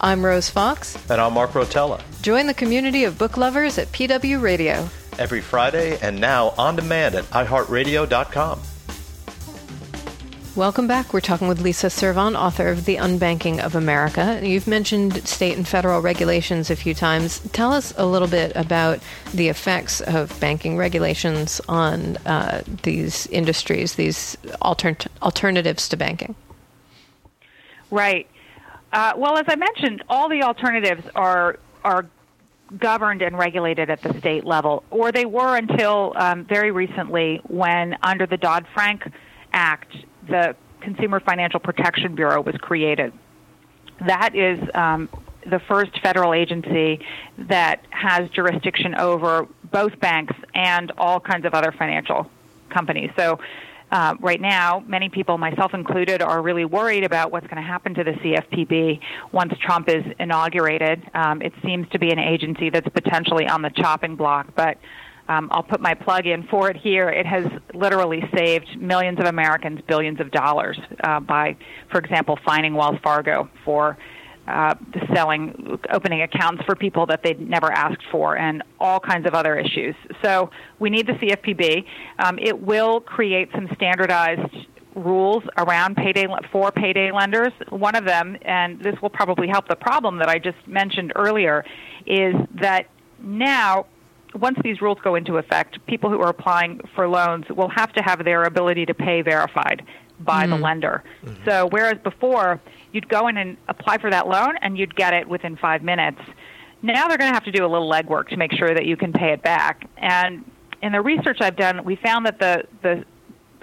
[0.00, 0.96] I'm Rose Fox.
[1.10, 2.00] And I'm Mark Rotella.
[2.22, 4.88] Join the community of book lovers at PW Radio.
[5.18, 8.60] Every Friday and now on demand at iHeartRadio.com.
[10.56, 11.12] Welcome back.
[11.12, 14.40] We're talking with Lisa Servon, author of The Unbanking of America.
[14.42, 17.40] You've mentioned state and federal regulations a few times.
[17.52, 19.00] Tell us a little bit about
[19.34, 26.34] the effects of banking regulations on uh, these industries, these alter- alternatives to banking.
[27.90, 28.26] Right.
[28.94, 32.06] Uh, well, as I mentioned, all the alternatives are are
[32.78, 37.98] governed and regulated at the state level, or they were until um, very recently, when
[38.02, 39.02] under the Dodd Frank
[39.52, 39.94] Act,
[40.28, 43.12] the Consumer Financial Protection Bureau was created.
[44.06, 45.08] That is um,
[45.48, 47.00] the first federal agency
[47.38, 52.30] that has jurisdiction over both banks and all kinds of other financial
[52.70, 53.10] companies.
[53.16, 53.38] So,
[53.90, 57.94] uh, right now, many people, myself included, are really worried about what's going to happen
[57.94, 58.98] to the CFPB
[59.30, 61.08] once Trump is inaugurated.
[61.14, 64.78] Um, it seems to be an agency that's potentially on the chopping block, but
[65.28, 67.08] um, I'll put my plug in for it here.
[67.08, 71.56] It has literally saved millions of Americans billions of dollars uh, by,
[71.90, 73.98] for example, fining Wells Fargo for
[74.46, 74.74] uh,
[75.12, 79.56] selling, opening accounts for people that they'd never asked for, and all kinds of other
[79.56, 79.96] issues.
[80.22, 81.84] So we need the CFPB.
[82.20, 84.54] Um, it will create some standardized
[84.94, 87.52] rules around payday for payday lenders.
[87.68, 91.64] One of them, and this will probably help the problem that I just mentioned earlier,
[92.06, 92.86] is that
[93.20, 93.86] now
[94.34, 98.02] once these rules go into effect, people who are applying for loans will have to
[98.02, 99.84] have their ability to pay verified
[100.20, 100.50] by mm.
[100.50, 101.02] the lender.
[101.24, 101.44] Mm-hmm.
[101.44, 102.60] So whereas before
[102.92, 106.20] you'd go in and apply for that loan and you'd get it within five minutes,
[106.82, 108.96] now they're going to have to do a little legwork to make sure that you
[108.96, 109.88] can pay it back.
[109.96, 110.50] And
[110.82, 113.04] in the research I've done, we found that the the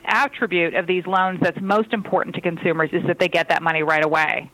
[0.06, 3.84] attribute of these loans that's most important to consumers is that they get that money
[3.84, 4.52] right away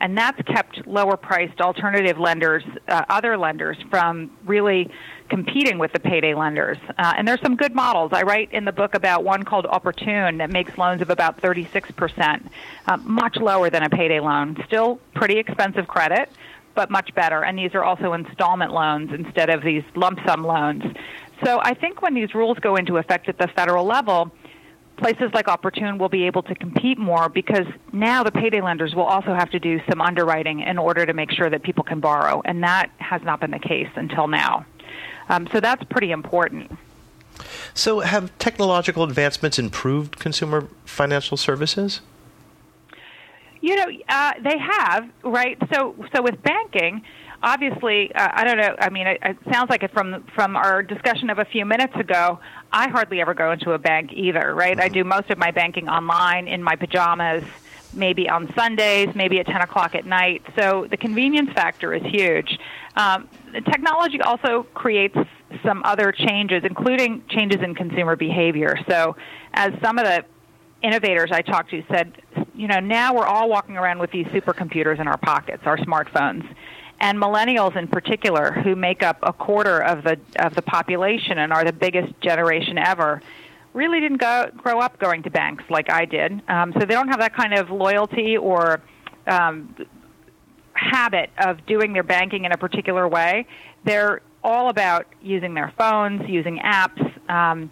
[0.00, 4.90] and that's kept lower priced alternative lenders, uh, other lenders, from really
[5.28, 6.78] competing with the payday lenders.
[6.98, 8.12] Uh, and there's some good models.
[8.12, 12.48] I write in the book about one called Oportun that makes loans of about 36%,
[12.86, 14.56] uh, much lower than a payday loan.
[14.66, 16.30] Still pretty expensive credit,
[16.74, 17.44] but much better.
[17.44, 20.82] And these are also installment loans instead of these lump sum loans.
[21.44, 24.32] So I think when these rules go into effect at the federal level,
[24.98, 29.04] places like Oportun will be able to compete more because now the payday lenders will
[29.04, 32.42] also have to do some underwriting in order to make sure that people can borrow,
[32.44, 34.66] and that has not been the case until now.
[35.28, 36.70] Um, so that's pretty important.
[37.74, 42.00] So, have technological advancements improved consumer financial services?
[43.60, 45.58] You know, uh, they have, right?
[45.72, 47.02] So, so with banking,
[47.42, 48.76] obviously, uh, I don't know.
[48.78, 51.94] I mean, it, it sounds like it from from our discussion of a few minutes
[51.96, 52.38] ago.
[52.72, 54.78] I hardly ever go into a bank either, right?
[54.78, 57.44] I do most of my banking online in my pajamas,
[57.92, 60.42] maybe on Sundays, maybe at 10 o'clock at night.
[60.58, 62.58] So the convenience factor is huge.
[62.96, 63.28] Um,
[63.60, 65.16] technology also creates
[65.64, 68.78] some other changes, including changes in consumer behavior.
[68.88, 69.16] So,
[69.54, 70.24] as some of the
[70.82, 72.12] innovators I talked to said,
[72.54, 76.46] you know, now we're all walking around with these supercomputers in our pockets, our smartphones
[77.00, 81.52] and millennials in particular, who make up a quarter of the of the population and
[81.52, 83.22] are the biggest generation ever,
[83.72, 86.42] really didn't go, grow up going to banks like I did.
[86.48, 88.82] Um, so they don't have that kind of loyalty or
[89.26, 89.74] um,
[90.78, 93.46] habit of doing their banking in a particular way.
[93.84, 97.02] They're all about using their phones, using apps.
[97.30, 97.70] Um,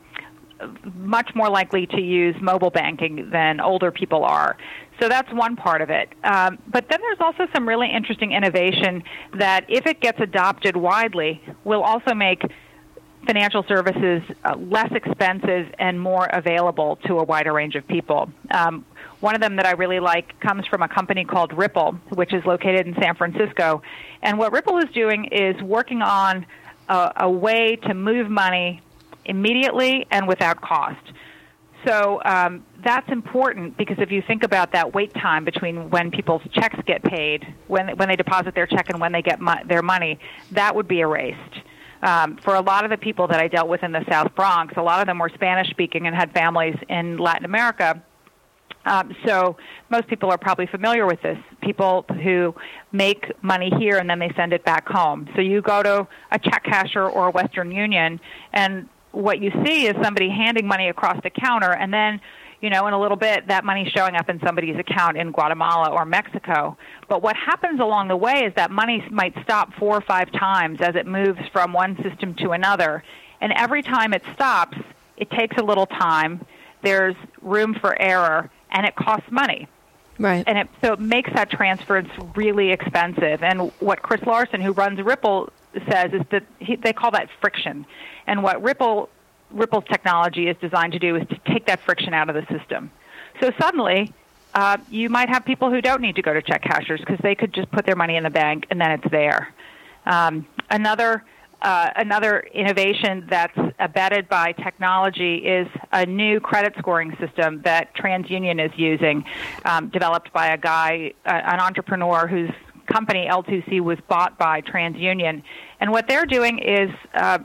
[0.95, 4.57] much more likely to use mobile banking than older people are.
[5.01, 6.09] So that's one part of it.
[6.25, 9.03] Um, but then there's also some really interesting innovation
[9.39, 12.43] that, if it gets adopted widely, will also make
[13.27, 18.31] financial services uh, less expensive and more available to a wider range of people.
[18.51, 18.85] Um,
[19.21, 22.45] one of them that I really like comes from a company called Ripple, which is
[22.45, 23.83] located in San Francisco.
[24.23, 26.47] And what Ripple is doing is working on
[26.89, 28.83] a, a way to move money
[29.25, 31.13] immediately and without cost.
[31.87, 36.43] So um, that's important because if you think about that wait time between when people's
[36.53, 39.83] checks get paid, when when they deposit their check, and when they get mo- their
[39.83, 40.19] money,
[40.53, 41.61] that would be erased.
[42.03, 44.75] Um, for a lot of the people that I dealt with in the South Bronx,
[44.77, 48.03] a lot of them were Spanish speaking and had families in Latin America.
[48.85, 49.57] Um, so
[49.91, 51.39] most people are probably familiar with this.
[51.61, 52.55] People who
[52.93, 55.29] make money here and then they send it back home.
[55.35, 58.21] So you go to a check casher or a Western Union,
[58.53, 62.21] and what you see is somebody handing money across the counter and then
[62.67, 65.89] you know, in a little bit, that money's showing up in somebody's account in Guatemala
[65.93, 66.77] or Mexico.
[67.09, 70.81] But what happens along the way is that money might stop four or five times
[70.81, 73.05] as it moves from one system to another.
[73.41, 74.77] And every time it stops,
[75.17, 76.45] it takes a little time.
[76.83, 79.69] There's room for error, and it costs money.
[80.19, 80.43] Right.
[80.45, 83.45] And it, so it makes that transference really expensive.
[83.45, 85.53] And what Chris Larsen, who runs Ripple,
[85.89, 87.87] says is that he, they call that friction.
[88.27, 89.09] And what Ripple
[89.51, 92.91] Ripple's technology is designed to do is to take that friction out of the system.
[93.41, 94.13] So suddenly,
[94.55, 97.35] uh, you might have people who don't need to go to check cashers because they
[97.35, 99.53] could just put their money in the bank and then it's there.
[100.07, 101.25] Um, another
[101.63, 108.65] uh, another innovation that's abetted by technology is a new credit scoring system that TransUnion
[108.65, 109.25] is using,
[109.65, 112.51] um, developed by a guy, uh, an entrepreneur whose
[112.87, 115.43] company L2C was bought by TransUnion.
[115.81, 117.39] And what they're doing is uh,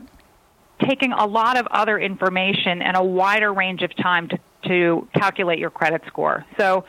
[0.88, 5.58] taking a lot of other information and a wider range of time to, to calculate
[5.58, 6.44] your credit score.
[6.58, 6.84] So,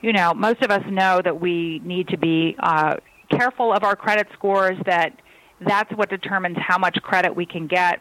[0.00, 2.96] you know, most of us know that we need to be uh,
[3.30, 5.20] careful of our credit scores, that
[5.60, 8.00] that's what determines how much credit we can get.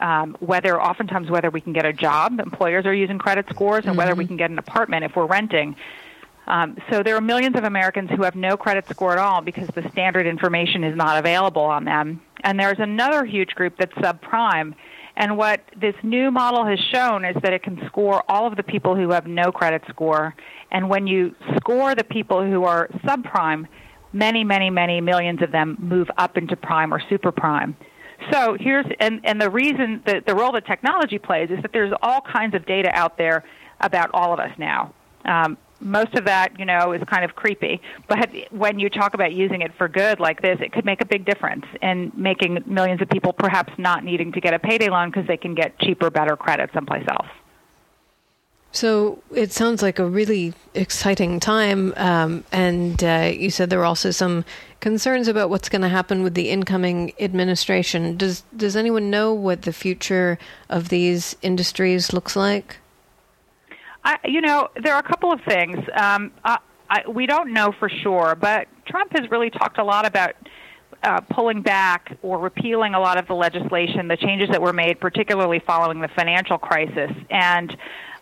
[0.00, 3.90] Um, whether oftentimes whether we can get a job, employers are using credit scores, and
[3.90, 3.98] mm-hmm.
[3.98, 4.30] whether we mm-hmm.
[4.30, 5.76] can get an apartment if we're renting.
[6.48, 9.68] Um, so there are millions of Americans who have no credit score at all because
[9.68, 12.20] the standard information is not available on them.
[12.44, 14.74] And there's another huge group that's subprime.
[15.16, 18.62] And what this new model has shown is that it can score all of the
[18.62, 20.34] people who have no credit score.
[20.70, 23.66] And when you score the people who are subprime,
[24.12, 27.76] many, many, many millions of them move up into prime or super prime.
[28.30, 31.92] So here's and, and the reason that the role that technology plays is that there's
[32.00, 33.44] all kinds of data out there
[33.80, 34.94] about all of us now.
[35.24, 37.80] Um, most of that, you know, is kind of creepy.
[38.08, 41.06] But when you talk about using it for good like this, it could make a
[41.06, 45.10] big difference in making millions of people perhaps not needing to get a payday loan
[45.10, 47.28] because they can get cheaper, better credit someplace else.
[48.74, 51.94] So it sounds like a really exciting time.
[51.96, 54.44] Um, and uh, you said there were also some
[54.80, 58.16] concerns about what's going to happen with the incoming administration.
[58.16, 62.78] Does Does anyone know what the future of these industries looks like?
[64.04, 65.78] I, you know, there are a couple of things.
[65.94, 66.58] Um, I,
[66.90, 70.34] I, we don't know for sure, but Trump has really talked a lot about
[71.02, 75.00] uh, pulling back or repealing a lot of the legislation, the changes that were made,
[75.00, 77.10] particularly following the financial crisis.
[77.30, 77.70] And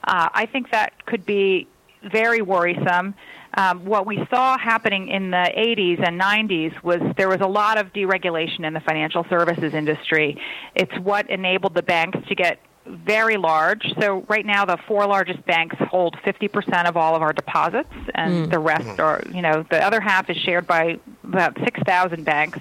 [0.04, 1.68] uh, I think that could be
[2.10, 3.14] very worrisome.
[3.54, 7.78] Um, what we saw happening in the 80s and 90s was there was a lot
[7.78, 10.40] of deregulation in the financial services industry.
[10.74, 13.92] It's what enabled the banks to get very large.
[14.00, 18.46] So right now, the four largest banks hold 50% of all of our deposits, and
[18.46, 18.50] mm.
[18.50, 19.00] the rest mm-hmm.
[19.00, 22.58] are, you know, the other half is shared by about 6,000 banks.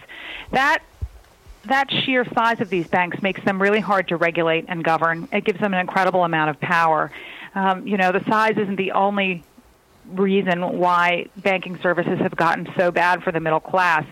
[0.52, 0.84] That
[1.66, 5.28] that sheer size of these banks makes them really hard to regulate and govern.
[5.32, 7.12] It gives them an incredible amount of power.
[7.54, 9.44] Um, you know, the size isn't the only
[10.08, 14.06] reason why banking services have gotten so bad for the middle class,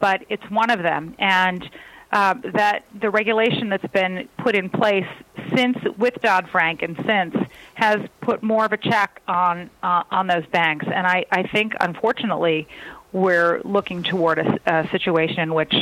[0.00, 1.14] but it's one of them.
[1.20, 1.68] And
[2.12, 5.06] uh, that the regulation that's been put in place
[5.54, 7.34] since with Dodd Frank and since
[7.74, 11.74] has put more of a check on uh, on those banks, and I, I think
[11.80, 12.68] unfortunately
[13.12, 15.74] we're looking toward a, a situation in which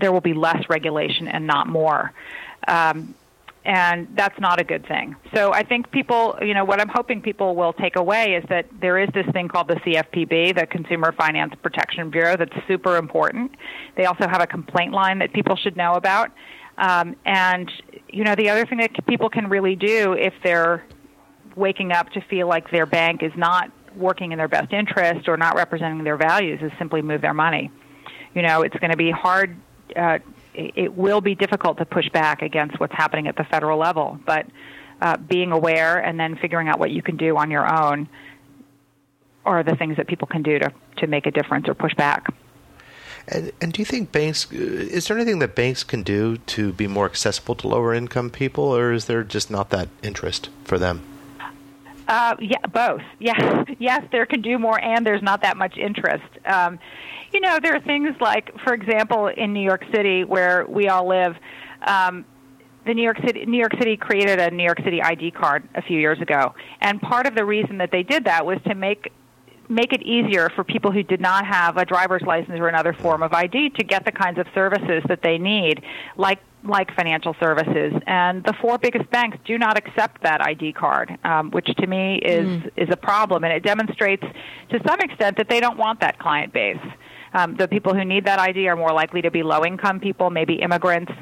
[0.00, 2.12] there will be less regulation and not more.
[2.66, 3.14] Um,
[3.66, 5.16] and that's not a good thing.
[5.34, 8.66] So I think people, you know, what I'm hoping people will take away is that
[8.80, 13.56] there is this thing called the CFPB, the Consumer Finance Protection Bureau, that's super important.
[13.96, 16.30] They also have a complaint line that people should know about.
[16.78, 17.70] Um, and,
[18.08, 20.84] you know, the other thing that people can really do if they're
[21.54, 25.38] waking up to feel like their bank is not working in their best interest or
[25.38, 27.70] not representing their values is simply move their money.
[28.34, 29.56] You know, it's going to be hard
[29.94, 30.18] uh,
[30.56, 34.18] it will be difficult to push back against what's happening at the federal level.
[34.24, 34.46] But
[35.02, 38.08] uh, being aware and then figuring out what you can do on your own
[39.44, 42.26] are the things that people can do to, to make a difference or push back.
[43.28, 46.86] And, and do you think banks, is there anything that banks can do to be
[46.86, 51.02] more accessible to lower income people, or is there just not that interest for them?
[52.08, 53.02] Uh, yeah, both.
[53.18, 56.24] Yeah, yes, there can do more, and there's not that much interest.
[56.44, 56.78] Um,
[57.32, 61.08] you know, there are things like, for example, in New York City, where we all
[61.08, 61.36] live.
[61.82, 62.24] Um,
[62.84, 65.82] the New York City New York City created a New York City ID card a
[65.82, 69.12] few years ago, and part of the reason that they did that was to make
[69.68, 73.22] make it easier for people who did not have a driver's license or another form
[73.22, 75.82] of ID to get the kinds of services that they need,
[76.16, 77.92] like like financial services.
[78.06, 82.16] And the four biggest banks do not accept that ID card, um, which to me
[82.16, 82.70] is mm.
[82.76, 84.24] is a problem, and it demonstrates
[84.70, 86.78] to some extent that they don't want that client base.
[87.34, 90.30] Um, the people who need that ID are more likely to be low income people,
[90.30, 91.12] maybe immigrants.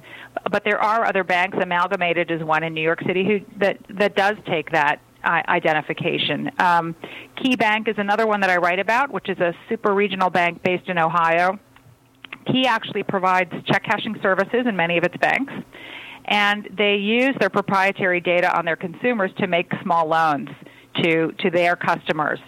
[0.51, 4.15] But there are other banks, Amalgamated is one in New York City, who that that
[4.15, 6.51] does take that identification.
[6.59, 6.95] Um,
[7.43, 10.63] Key Bank is another one that I write about, which is a super regional bank
[10.63, 11.59] based in Ohio.
[12.47, 15.53] Key actually provides check cashing services in many of its banks,
[16.27, 20.49] and they use their proprietary data on their consumers to make small loans
[21.03, 22.39] to to their customers,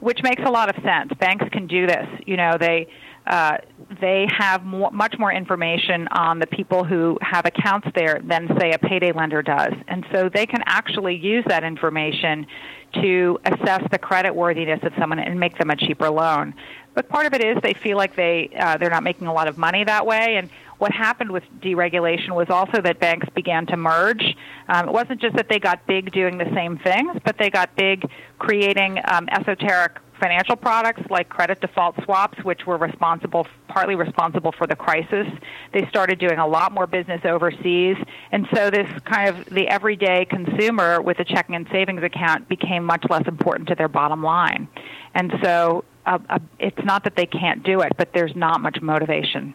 [0.00, 1.12] which makes a lot of sense.
[1.18, 2.06] Banks can do this.
[2.26, 2.88] You know, they
[3.26, 3.58] uh,
[4.00, 8.72] they have more, much more information on the people who have accounts there than, say,
[8.72, 9.72] a payday lender does.
[9.88, 12.46] And so they can actually use that information
[12.94, 16.54] to assess the credit worthiness of someone and make them a cheaper loan.
[16.94, 19.48] But part of it is they feel like they uh, they're not making a lot
[19.48, 20.36] of money that way.
[20.36, 20.48] And
[20.78, 24.34] what happened with deregulation was also that banks began to merge.
[24.68, 27.76] Um, it wasn't just that they got big doing the same things, but they got
[27.76, 34.52] big creating um, esoteric financial products like credit default swaps, which were responsible, partly responsible
[34.52, 35.26] for the crisis.
[35.72, 37.96] They started doing a lot more business overseas,
[38.32, 42.84] and so this kind of the everyday consumer with a checking and savings account became
[42.84, 44.68] much less important to their bottom line.
[45.14, 48.80] And so uh, uh, it's not that they can't do it, but there's not much
[48.80, 49.54] motivation.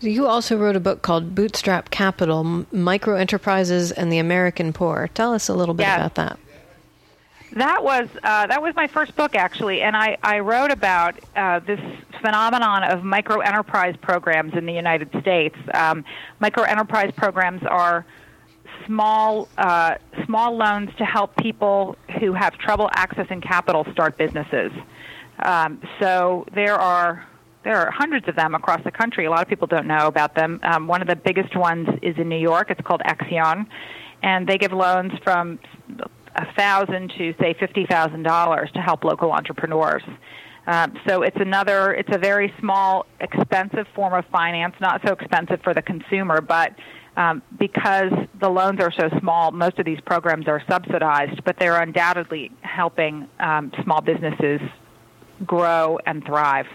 [0.00, 5.08] You also wrote a book called Bootstrap Capital Micro Enterprises and the American Poor.
[5.14, 5.96] Tell us a little bit yes.
[5.96, 6.38] about that.
[7.56, 11.60] That was uh, that was my first book actually, and I, I wrote about uh,
[11.60, 11.80] this
[12.20, 15.56] phenomenon of micro enterprise programs in the United States.
[15.72, 16.04] Um,
[16.38, 18.04] micro enterprise programs are
[18.84, 19.94] small uh,
[20.26, 24.70] small loans to help people who have trouble accessing capital start businesses.
[25.38, 27.26] Um, so there are
[27.62, 29.24] there are hundreds of them across the country.
[29.24, 30.60] A lot of people don't know about them.
[30.62, 32.70] Um, one of the biggest ones is in New York.
[32.70, 33.66] It's called Accion,
[34.22, 35.58] and they give loans from
[36.36, 40.02] a thousand to say fifty thousand dollars to help local entrepreneurs.
[40.66, 45.60] Um, so it's another, it's a very small, expensive form of finance, not so expensive
[45.62, 46.74] for the consumer, but
[47.16, 48.10] um, because
[48.40, 53.28] the loans are so small, most of these programs are subsidized, but they're undoubtedly helping
[53.38, 54.60] um, small businesses
[55.46, 56.66] grow and thrive.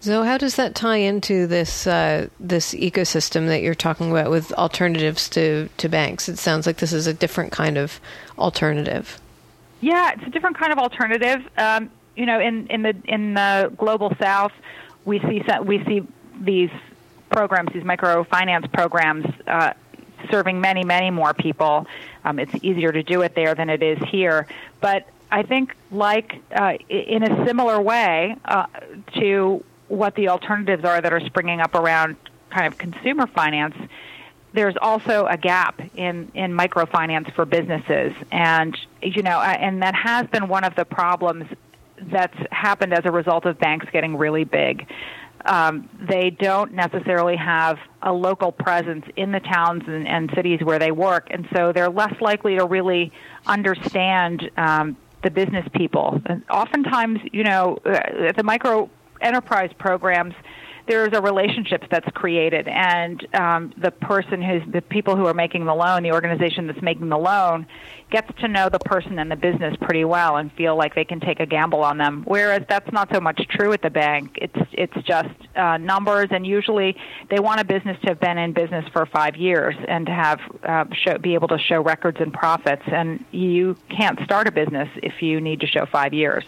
[0.00, 4.52] So, how does that tie into this uh, this ecosystem that you're talking about with
[4.52, 6.28] alternatives to, to banks?
[6.28, 8.00] It sounds like this is a different kind of
[8.38, 9.20] alternative.
[9.80, 11.46] Yeah, it's a different kind of alternative.
[11.56, 14.52] Um, you know, in, in the in the global South,
[15.04, 16.06] we see we see
[16.40, 16.70] these
[17.30, 19.72] programs, these microfinance programs, uh,
[20.30, 21.86] serving many many more people.
[22.24, 24.46] Um, it's easier to do it there than it is here,
[24.80, 28.66] but I think, like uh, in a similar way uh,
[29.18, 32.16] to what the alternatives are that are springing up around
[32.50, 33.74] kind of consumer finance,
[34.52, 38.12] there's also a gap in, in microfinance for businesses.
[38.32, 41.44] And, you know, and that has been one of the problems
[42.00, 44.86] that's happened as a result of banks getting really big.
[45.44, 50.80] Um, they don't necessarily have a local presence in the towns and, and, cities where
[50.80, 53.12] they work, and so they're less likely to really
[53.46, 56.20] understand um, the business people.
[56.26, 60.34] And oftentimes, you know, uh, the micro enterprise programs,
[60.86, 65.64] there's a relationship that's created, and um, the person who's the people who are making
[65.64, 67.66] the loan, the organization that's making the loan,
[68.10, 71.18] gets to know the person and the business pretty well and feel like they can
[71.18, 72.22] take a gamble on them.
[72.24, 74.38] Whereas that's not so much true at the bank.
[74.40, 76.96] It's it's just uh, numbers, and usually
[77.30, 80.40] they want a business to have been in business for five years and to have
[80.62, 82.82] uh, show, be able to show records and profits.
[82.86, 86.44] And you can't start a business if you need to show five years.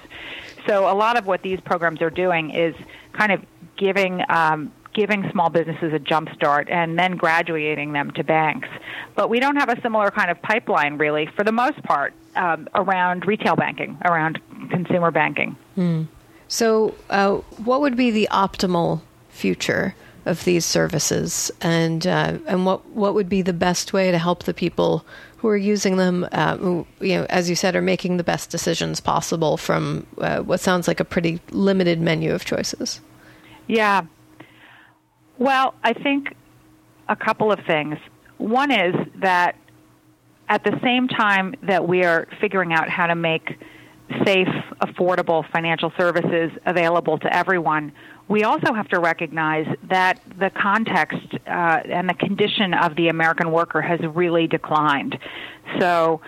[0.68, 2.74] So a lot of what these programs are doing is
[3.12, 3.42] kind of
[3.76, 8.68] giving um, giving small businesses a jump start and then graduating them to banks.
[9.14, 12.68] But we don't have a similar kind of pipeline, really, for the most part, um,
[12.74, 14.40] around retail banking, around
[14.70, 15.56] consumer banking.
[15.76, 16.04] Hmm.
[16.48, 19.94] So, uh, what would be the optimal future
[20.28, 24.44] of these services, and uh, and what what would be the best way to help
[24.44, 25.04] the people
[25.38, 28.50] who are using them, uh, who, you know, as you said, are making the best
[28.50, 33.00] decisions possible from uh, what sounds like a pretty limited menu of choices.
[33.68, 34.02] Yeah.
[35.38, 36.34] Well, I think
[37.08, 37.98] a couple of things.
[38.38, 39.54] One is that
[40.48, 43.58] at the same time that we are figuring out how to make
[44.24, 44.48] safe,
[44.82, 47.92] affordable financial services available to everyone,
[48.28, 53.50] we also have to recognize that the context uh, and the condition of the American
[53.50, 55.18] worker has really declined.
[55.80, 56.20] So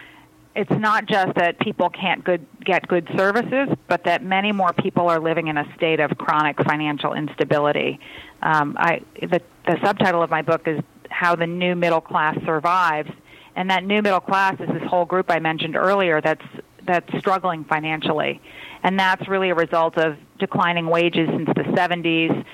[0.56, 5.08] it's not just that people can't good, get good services, but that many more people
[5.08, 8.00] are living in a state of chronic financial instability.
[8.42, 10.80] Um, I, the, the subtitle of my book is
[11.10, 13.10] How the New Middle Class Survives.
[13.56, 16.44] And that new middle class is this whole group I mentioned earlier that's
[16.90, 18.40] that's struggling financially,
[18.82, 22.44] and that's really a result of declining wages since the 70s,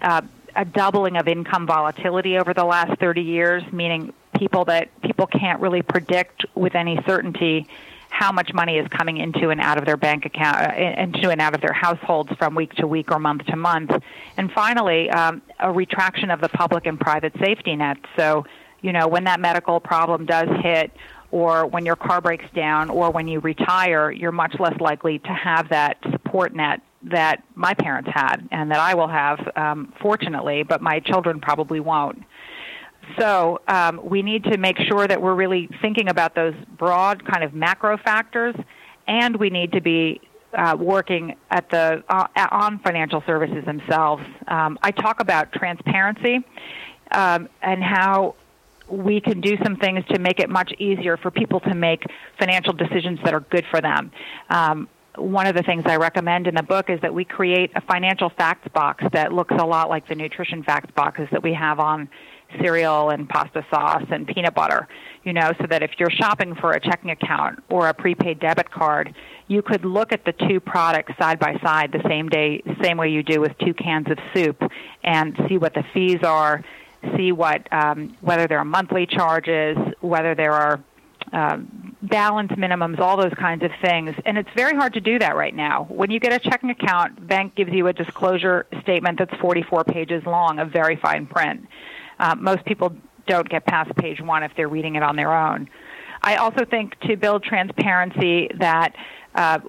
[0.00, 0.22] uh,
[0.54, 5.60] a doubling of income volatility over the last 30 years, meaning people that people can't
[5.60, 7.66] really predict with any certainty
[8.12, 11.40] how much money is coming into and out of their bank account, uh, into and
[11.40, 13.90] out of their households from week to week or month to month.
[14.36, 18.02] And finally, um, a retraction of the public and private safety nets.
[18.16, 18.44] So,
[18.82, 20.92] you know, when that medical problem does hit,
[21.32, 25.32] or when your car breaks down or when you retire, you're much less likely to
[25.32, 26.80] have that support net
[27.10, 31.80] that my parents had and that I will have, um, fortunately, but my children probably
[31.80, 32.22] won't.
[33.18, 37.42] So um, we need to make sure that we're really thinking about those broad kind
[37.42, 38.54] of macro factors,
[39.08, 40.20] and we need to be
[40.54, 44.22] uh, working at the uh, on financial services themselves.
[44.46, 46.44] Um, I talk about transparency
[47.10, 48.36] um, and how
[48.92, 52.04] we can do some things to make it much easier for people to make
[52.38, 54.12] financial decisions that are good for them.
[54.50, 57.80] Um, one of the things I recommend in the book is that we create a
[57.82, 61.80] financial facts box that looks a lot like the nutrition facts boxes that we have
[61.80, 62.08] on
[62.60, 64.86] cereal and pasta sauce and peanut butter,
[65.24, 68.70] you know, so that if you're shopping for a checking account or a prepaid debit
[68.70, 69.14] card,
[69.48, 73.08] you could look at the two products side by side the same day, same way
[73.08, 74.60] you do with two cans of soup,
[75.02, 76.62] and see what the fees are,
[77.16, 80.82] see what um, whether there are monthly charges, whether there are
[81.32, 84.14] um, balance minimums, all those kinds of things.
[84.26, 85.86] And it's very hard to do that right now.
[85.88, 90.22] When you get a checking account, bank gives you a disclosure statement that's 44 pages
[90.26, 91.66] long of very fine print.
[92.18, 92.94] Uh, most people
[93.26, 95.68] don't get past page one if they're reading it on their own.
[96.22, 98.94] I also think to build transparency that
[99.34, 99.60] uh,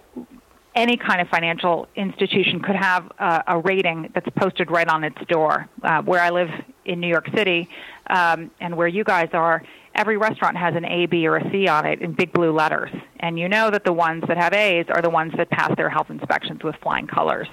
[0.75, 5.17] any kind of financial institution could have uh, a rating that's posted right on its
[5.27, 5.69] door.
[5.81, 6.49] Uh, where I live
[6.85, 7.69] in New York City,
[8.07, 9.63] um, and where you guys are,
[9.95, 12.91] every restaurant has an A, B, or a C on it in big blue letters.
[13.19, 15.89] And you know that the ones that have A's are the ones that pass their
[15.89, 17.47] health inspections with flying colors.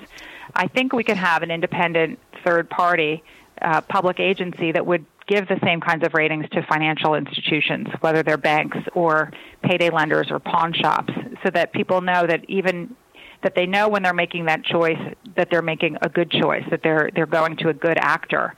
[0.55, 3.22] I think we could have an independent third party
[3.62, 8.22] uh, public agency that would give the same kinds of ratings to financial institutions, whether
[8.22, 9.31] they're banks or
[9.62, 11.12] payday lenders or pawn shops,
[11.45, 12.97] so that people know that even
[13.43, 14.99] that they know when they're making that choice
[15.37, 18.55] that they're making a good choice, that they're they're going to a good actor.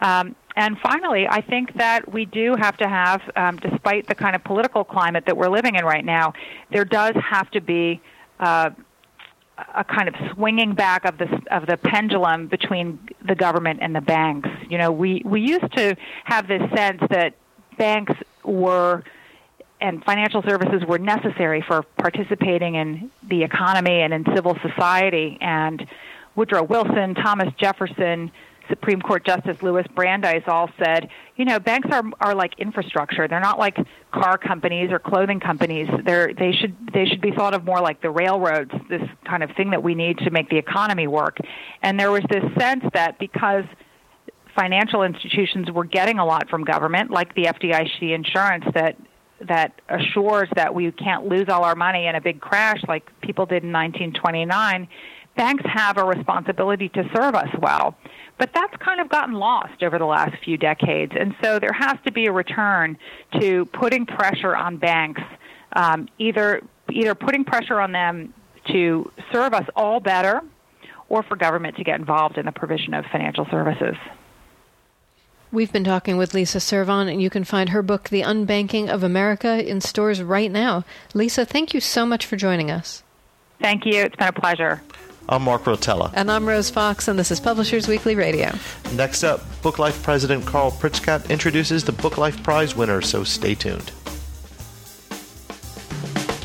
[0.00, 4.34] Um, and finally, I think that we do have to have, um, despite the kind
[4.34, 6.32] of political climate that we're living in right now,
[6.70, 8.00] there does have to be
[8.40, 8.70] uh,
[9.74, 14.00] a kind of swinging back of the of the pendulum between the government and the
[14.00, 14.48] banks.
[14.68, 17.34] You know, we we used to have this sense that
[17.78, 18.12] banks
[18.44, 19.02] were
[19.80, 25.36] and financial services were necessary for participating in the economy and in civil society.
[25.40, 25.86] And
[26.34, 28.30] Woodrow Wilson, Thomas Jefferson,
[28.68, 33.28] Supreme Court Justice Louis Brandeis all said, you know, banks are are like infrastructure.
[33.28, 33.76] They're not like
[34.12, 35.88] car companies or clothing companies.
[36.04, 39.50] They're they should they should be thought of more like the railroads, this kind of
[39.56, 41.38] thing that we need to make the economy work.
[41.82, 43.64] And there was this sense that because
[44.56, 48.96] financial institutions were getting a lot from government, like the FDIC insurance that
[49.46, 53.44] that assures that we can't lose all our money in a big crash like people
[53.44, 54.88] did in 1929,
[55.36, 57.96] banks have a responsibility to serve us well.
[58.38, 61.12] But that's kind of gotten lost over the last few decades.
[61.18, 62.98] And so there has to be a return
[63.40, 65.22] to putting pressure on banks,
[65.72, 68.34] um, either, either putting pressure on them
[68.72, 70.42] to serve us all better
[71.08, 73.96] or for government to get involved in the provision of financial services.
[75.52, 79.04] We've been talking with Lisa Servon, and you can find her book, The Unbanking of
[79.04, 80.84] America, in stores right now.
[81.14, 83.04] Lisa, thank you so much for joining us.
[83.62, 84.02] Thank you.
[84.02, 84.82] It's been a pleasure.
[85.28, 86.12] I'm Mark Rotella.
[86.14, 88.52] And I'm Rose Fox, and this is Publishers Weekly Radio.
[88.92, 93.56] Next up, Book Life President Carl Pritzkat introduces the Book Life Prize winner, so stay
[93.56, 93.90] tuned.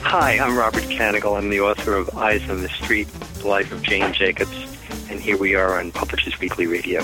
[0.01, 1.37] Hi, I'm Robert Kanigel.
[1.37, 4.57] I'm the author of Eyes on the Street, The Life of Jane Jacobs,
[5.11, 7.03] and here we are on Publishers Weekly Radio.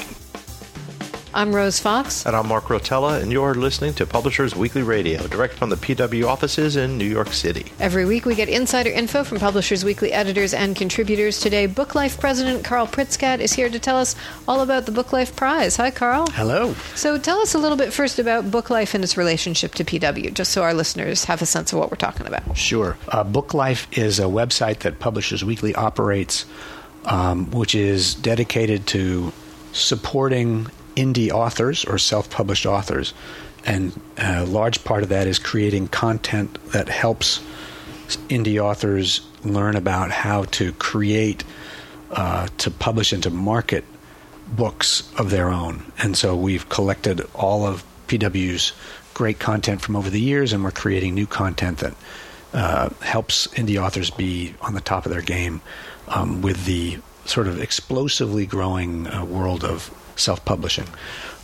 [1.34, 2.25] I'm Rose Fox.
[2.25, 6.25] And I'm Mark Rotella, and you're listening to Publishers Weekly Radio, direct from the PW
[6.25, 7.65] offices in New York City.
[7.80, 11.39] Every week we get insider info from Publishers Weekly editors and contributors.
[11.39, 14.15] Today, Book Life President Carl Pritzkat is here to tell us
[14.47, 15.75] all about the Book Life Prize.
[15.75, 16.28] Hi, Carl.
[16.32, 16.73] Hello.
[16.95, 20.34] So tell us a little bit first about Book Life and its relationship to PW,
[20.34, 22.57] just so our listeners have a sense of what we're talking about.
[22.57, 22.97] Sure.
[23.09, 26.45] Uh, Book Life is a website that Publishers Weekly operates,
[27.05, 29.34] um, which is dedicated to
[29.73, 30.67] supporting
[30.97, 33.13] indie authors or self published authors.
[33.65, 37.41] And a large part of that is creating content that helps
[38.29, 41.43] indie authors learn about how to create,
[42.11, 43.83] uh, to publish, and to market
[44.55, 45.91] books of their own.
[45.97, 48.71] And so we've collected all of PW's
[49.13, 51.93] great content from over the years, and we're creating new content that
[52.53, 55.59] uh, helps indie authors be on the top of their game
[56.07, 60.88] um, with the sort of explosively growing uh, world of self publishing.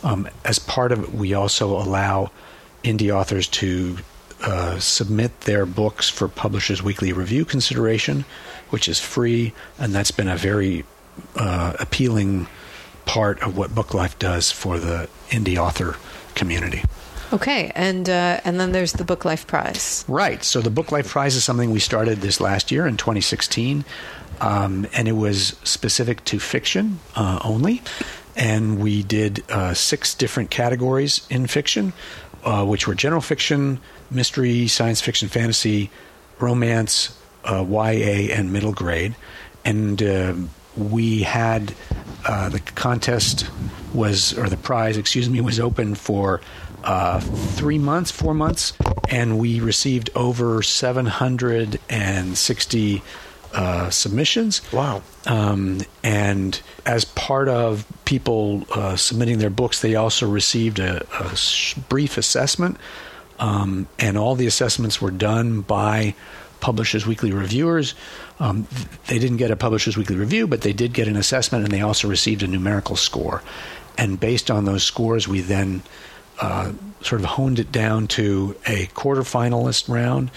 [0.02, 2.30] Um, as part of it, we also allow
[2.82, 3.96] indie authors to
[4.42, 8.24] uh, submit their books for Publishers Weekly review consideration,
[8.70, 10.84] which is free, and that's been a very
[11.36, 12.46] uh, appealing
[13.06, 15.96] part of what Book Life does for the indie author
[16.34, 16.82] community.
[17.32, 20.04] Okay, and uh, and then there's the Book Life Prize.
[20.06, 20.44] Right.
[20.44, 23.84] So the Book Life Prize is something we started this last year in 2016,
[24.40, 27.82] um, and it was specific to fiction uh, only.
[28.36, 31.92] And we did uh, six different categories in fiction,
[32.44, 33.80] uh, which were general fiction,
[34.10, 35.90] mystery, science fiction, fantasy,
[36.40, 39.14] romance, uh, YA, and middle grade.
[39.64, 40.34] And uh,
[40.76, 41.72] we had
[42.26, 43.48] uh, the contest
[43.92, 46.40] was, or the prize, excuse me, was open for
[46.82, 48.72] uh, three months, four months,
[49.08, 53.02] and we received over 760
[53.54, 54.60] uh, submissions.
[54.72, 55.02] Wow.
[55.26, 61.36] Um, and as part of people uh, submitting their books, they also received a, a
[61.88, 62.76] brief assessment.
[63.38, 66.14] Um, and all the assessments were done by
[66.60, 67.94] Publishers Weekly reviewers.
[68.40, 68.66] Um,
[69.06, 71.80] they didn't get a Publishers Weekly review, but they did get an assessment and they
[71.80, 73.42] also received a numerical score.
[73.96, 75.82] And based on those scores, we then
[76.40, 80.30] uh, sort of honed it down to a quarterfinalist round.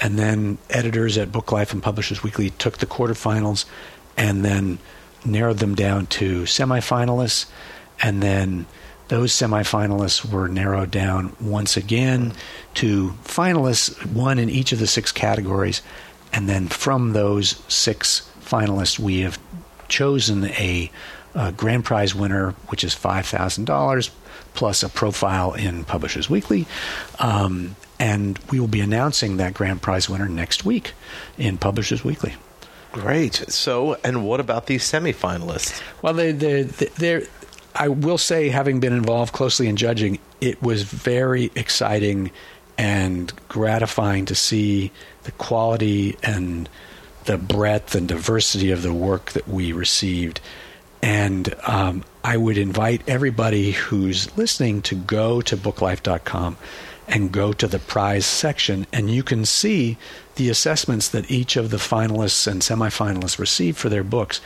[0.00, 3.64] And then editors at Book Life and Publishers Weekly took the quarterfinals
[4.16, 4.78] and then
[5.24, 7.46] narrowed them down to semifinalists.
[8.02, 8.66] And then
[9.08, 12.32] those semifinalists were narrowed down once again
[12.74, 15.82] to finalists, one in each of the six categories.
[16.32, 19.38] And then from those six finalists, we have
[19.88, 20.90] chosen a,
[21.34, 24.10] a grand prize winner, which is $5,000
[24.54, 26.66] plus a profile in Publishers Weekly.
[27.18, 30.92] Um, and we will be announcing that grand prize winner next week
[31.38, 32.34] in Publishers Weekly.
[32.92, 33.34] Great.
[33.48, 35.82] So, and what about these semifinalists?
[36.00, 37.22] Well, they, they, they're,
[37.74, 42.30] I will say, having been involved closely in judging, it was very exciting
[42.78, 44.92] and gratifying to see
[45.24, 46.68] the quality and
[47.24, 50.40] the breadth and diversity of the work that we received.
[51.02, 56.56] And um, I would invite everybody who's listening to go to booklife.com
[57.06, 59.96] and go to the prize section, and you can see
[60.36, 64.40] the assessments that each of the finalists and semifinalists received for their books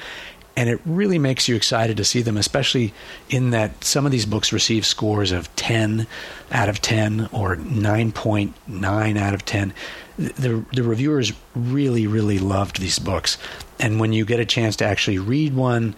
[0.59, 2.93] and it really makes you excited to see them, especially
[3.31, 6.05] in that some of these books receive scores of 10
[6.51, 9.73] out of 10 or 9.9 out of 10.
[10.19, 13.39] The, the reviewers really, really loved these books.
[13.79, 15.95] And when you get a chance to actually read one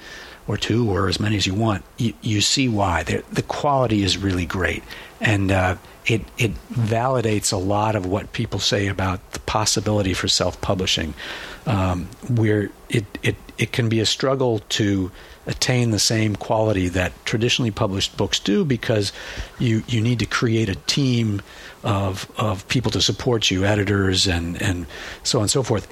[0.47, 3.03] or two or as many as you want, you, you see why.
[3.03, 4.83] They're, the quality is really great.
[5.23, 5.77] And uh,
[6.07, 11.15] it, it validates a lot of what people say about the possibility for self publishing
[11.67, 15.11] um, where it, it, it can be a struggle to
[15.47, 19.13] attain the same quality that traditionally published books do because
[19.59, 21.43] you, you need to create a team
[21.83, 24.87] of, of people to support you, editors and, and
[25.23, 25.89] so on and so forth.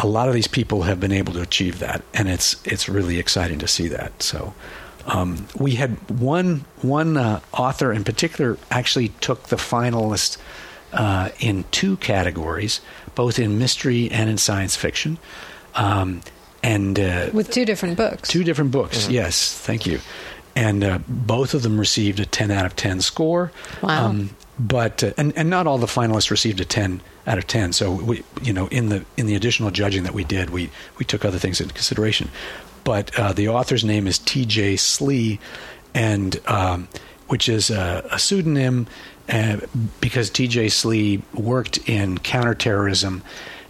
[0.00, 3.18] A lot of these people have been able to achieve that, and it's it's really
[3.18, 4.22] exciting to see that.
[4.22, 4.54] So,
[5.06, 10.38] um, we had one one uh, author in particular actually took the finalist
[10.92, 12.80] uh, in two categories
[13.18, 15.18] both in mystery and in science fiction.
[15.74, 16.20] Um,
[16.62, 18.28] and uh, with two different books.
[18.28, 18.98] Two different books.
[19.02, 19.12] Mm-hmm.
[19.12, 19.98] Yes, thank you.
[20.54, 23.50] And uh, both of them received a 10 out of 10 score.
[23.82, 24.06] Wow.
[24.06, 27.72] Um, but uh, and and not all the finalists received a 10 out of 10.
[27.72, 31.04] So we you know in the in the additional judging that we did, we we
[31.04, 32.30] took other things into consideration.
[32.84, 34.76] But uh, the author's name is T.J.
[34.76, 35.38] Slee,
[35.94, 36.88] and um,
[37.28, 38.86] which is a, a pseudonym
[39.28, 39.58] uh,
[40.00, 40.70] because T.J.
[40.70, 43.22] Slee worked in counterterrorism,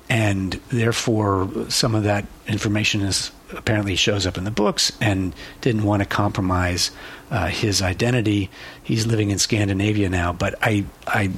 [0.09, 5.84] and therefore some of that information is apparently shows up in the books, and didn't
[5.84, 6.90] want to compromise
[7.30, 8.50] uh, his identity.
[8.82, 11.30] He's living in Scandinavia now, but I, I,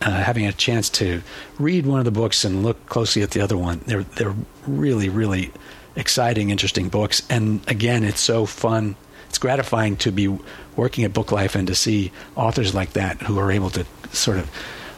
[0.00, 1.22] uh, having a chance to
[1.58, 4.34] read one of the books and look closely at the other one, they're they're
[4.66, 5.52] really really
[5.96, 8.96] exciting, interesting books, and again, it's so fun
[9.28, 10.28] it's gratifying to be
[10.76, 14.38] working at Book Life and to see authors like that who are able to sort
[14.38, 14.50] of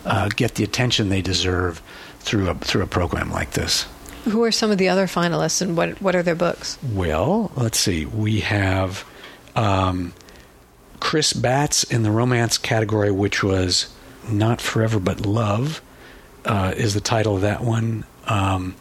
[0.05, 1.83] uh, get the attention they deserve
[2.21, 3.87] through a through a program like this.
[4.27, 6.79] Who are some of the other finalists, and what what are their books?
[6.93, 8.05] Well, let's see.
[8.07, 9.05] We have
[9.57, 10.13] um,
[11.01, 13.93] Chris Batts in the romance category, which was
[14.31, 15.83] "Not Forever But Love,"
[16.45, 18.05] uh, is the title of that one.
[18.27, 18.77] Um,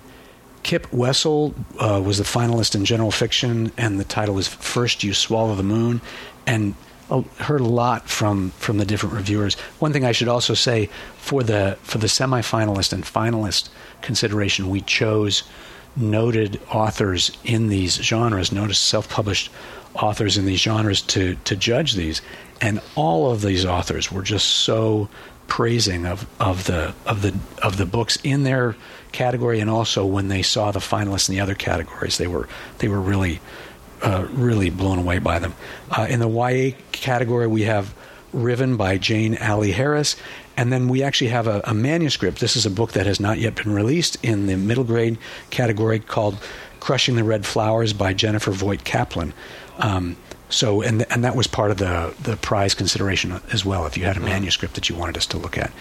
[0.67, 5.13] Kip Wessel uh, was the finalist in general fiction, and the title was First You
[5.13, 6.01] Swallow the Moon.
[6.45, 6.75] And
[7.09, 9.53] I heard a lot from, from the different reviewers.
[9.79, 13.69] One thing I should also say for the for the semifinalist and finalist
[14.01, 15.43] consideration, we chose
[15.95, 19.49] noted authors in these genres, noted self-published
[19.93, 22.21] authors in these genres to to judge these,
[22.59, 25.07] and all of these authors were just so
[25.47, 28.75] praising of, of the of the of the books in their
[29.11, 32.47] category, and also when they saw the finalists in the other categories, they were
[32.79, 33.39] they were really
[34.01, 35.53] uh, really blown away by them.
[35.89, 37.93] Uh, in the YA category, we have
[38.33, 40.15] Riven by Jane Alvey Harris.
[40.55, 42.39] And then we actually have a, a, manuscript.
[42.39, 45.17] This is a book that has not yet been released in the middle grade
[45.51, 46.37] category called
[46.79, 49.33] Crushing the Red Flowers by Jennifer Voigt Kaplan.
[49.77, 50.17] Um,
[50.49, 53.85] so and and that was part of the the prize consideration as well.
[53.85, 54.29] If you had a mm-hmm.
[54.29, 55.71] manuscript that you wanted us to look at,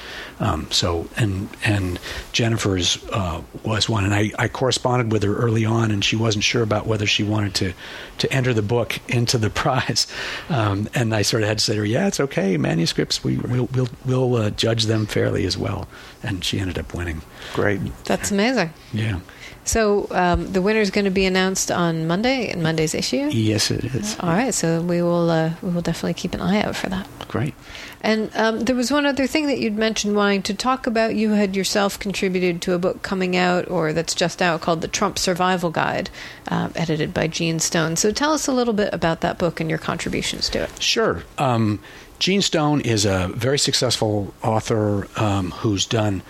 [0.41, 2.01] um, so and and
[2.33, 6.45] Jennifer's uh, was one, and I, I corresponded with her early on, and she wasn't
[6.45, 7.73] sure about whether she wanted to
[8.19, 10.07] to enter the book into the prize,
[10.49, 13.39] um, and I sort of had to say to her, yeah, it's okay, manuscripts we
[13.39, 15.87] we'll we'll, we'll uh, judge them fairly as well,
[16.23, 17.23] and she ended up winning.
[17.55, 18.73] Great, that's amazing.
[18.93, 19.21] Yeah.
[19.67, 23.29] So um, the winner is going to be announced on Monday in Monday's issue.
[23.33, 24.17] Yes, it is.
[24.21, 27.09] All right, so we will uh, we will definitely keep an eye out for that.
[27.29, 27.55] Great.
[28.01, 31.17] And um, there was one other thing that you'd mentioned wanting to talk about.
[31.17, 34.89] You had yourself contributed to a book coming out, or that's just out, called "The
[34.89, 36.11] Trump Survival Guide,"
[36.47, 37.97] uh, edited by Gene Stone.
[37.97, 40.81] So tell us a little bit about that book and your contributions to it.
[40.81, 41.25] Sure.
[41.39, 41.81] Um,
[42.19, 46.23] Gene Stone is a very successful author um, who's done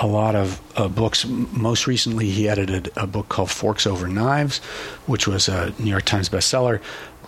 [0.00, 1.24] a lot of uh, books.
[1.26, 4.58] Most recently, he edited a book called Forks Over Knives,
[5.06, 6.80] which was a New York Times bestseller.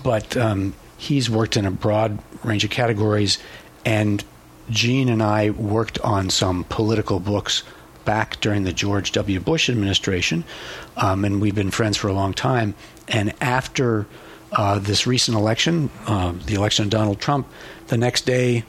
[0.02, 3.38] But um, he's worked in a broad range of categories,
[3.84, 4.22] and
[4.70, 7.62] Gene and I worked on some political books
[8.04, 9.40] back during the George W.
[9.40, 10.44] Bush administration,
[10.96, 12.74] um, and we've been friends for a long time.
[13.08, 14.06] And after
[14.52, 17.48] uh, this recent election, uh, the election of Donald Trump,
[17.88, 18.64] the next day,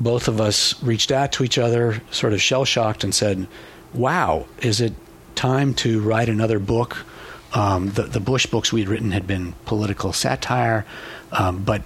[0.00, 3.46] both of us reached out to each other, sort of shell shocked, and said,
[3.92, 4.94] Wow, is it
[5.34, 7.04] time to write another book?
[7.52, 10.86] Um, the, the, Bush books we'd written had been political satire,
[11.32, 11.82] um, but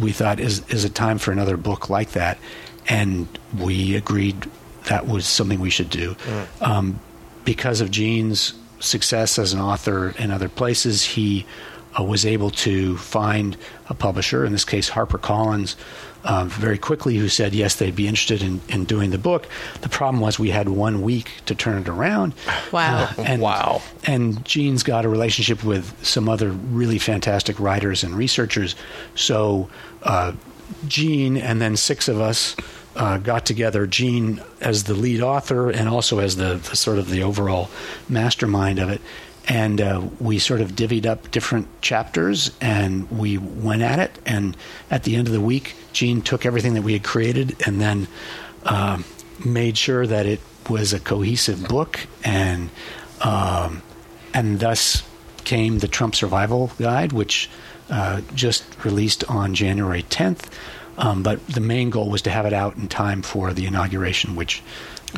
[0.00, 2.38] we thought, is, is it time for another book like that?
[2.86, 3.26] And
[3.58, 4.46] we agreed
[4.84, 6.14] that was something we should do.
[6.14, 6.46] Mm.
[6.60, 7.00] Um,
[7.44, 11.46] because of Gene's success as an author in other places, he
[11.98, 13.56] uh, was able to find
[13.88, 15.76] a publisher, in this case HarperCollins,
[16.26, 19.46] uh, very quickly who said yes, they'd be interested in, in doing the book.
[19.80, 22.34] The problem was we had one week to turn it around.
[22.72, 23.08] Wow.
[23.16, 23.80] Uh, and, wow.
[24.04, 28.74] And Gene's got a relationship with some other really fantastic writers and researchers.
[29.14, 29.70] So
[30.02, 30.32] uh,
[30.88, 32.56] Gene and then six of us
[32.96, 33.86] uh, got together.
[33.86, 37.70] Gene as the lead author and also as the, the sort of the overall
[38.08, 39.00] mastermind of it
[39.48, 44.18] and uh, we sort of divvied up different chapters and we went at it.
[44.26, 44.56] And
[44.90, 48.08] at the end of the week gene took everything that we had created and then
[48.64, 49.00] uh,
[49.44, 52.06] made sure that it was a cohesive book.
[52.24, 52.70] And
[53.20, 53.82] um,
[54.36, 55.02] and thus
[55.44, 57.48] came the trump survival guide which
[57.88, 60.50] uh, just released on january 10th
[60.98, 64.36] um, but the main goal was to have it out in time for the inauguration
[64.36, 64.62] which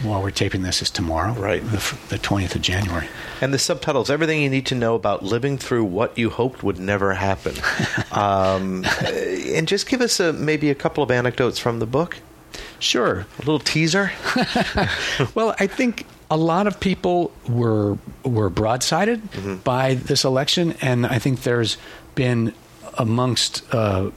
[0.02, 1.62] while we're taping this is tomorrow, right?
[2.08, 3.08] The twentieth of January.
[3.40, 6.78] And the subtitles, everything you need to know about living through what you hoped would
[6.78, 7.54] never happen.
[8.12, 12.18] um, and just give us a, maybe a couple of anecdotes from the book.
[12.78, 14.12] Sure, a little teaser.
[15.34, 19.56] well, I think a lot of people were were broadsided mm-hmm.
[19.56, 21.76] by this election, and I think there's
[22.14, 22.52] been
[22.96, 23.62] amongst.
[23.74, 24.10] Uh,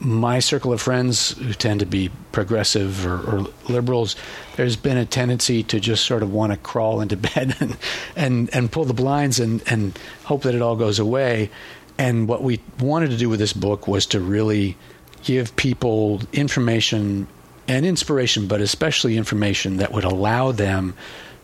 [0.00, 4.14] my circle of friends who tend to be progressive or, or, liberals,
[4.56, 7.76] there's been a tendency to just sort of want to crawl into bed and
[8.16, 11.50] and, and pull the blinds and, and hope that it all goes away.
[11.98, 14.76] And what we wanted to do with this book was to really
[15.24, 17.26] give people information
[17.66, 20.94] and inspiration, but especially information that would allow them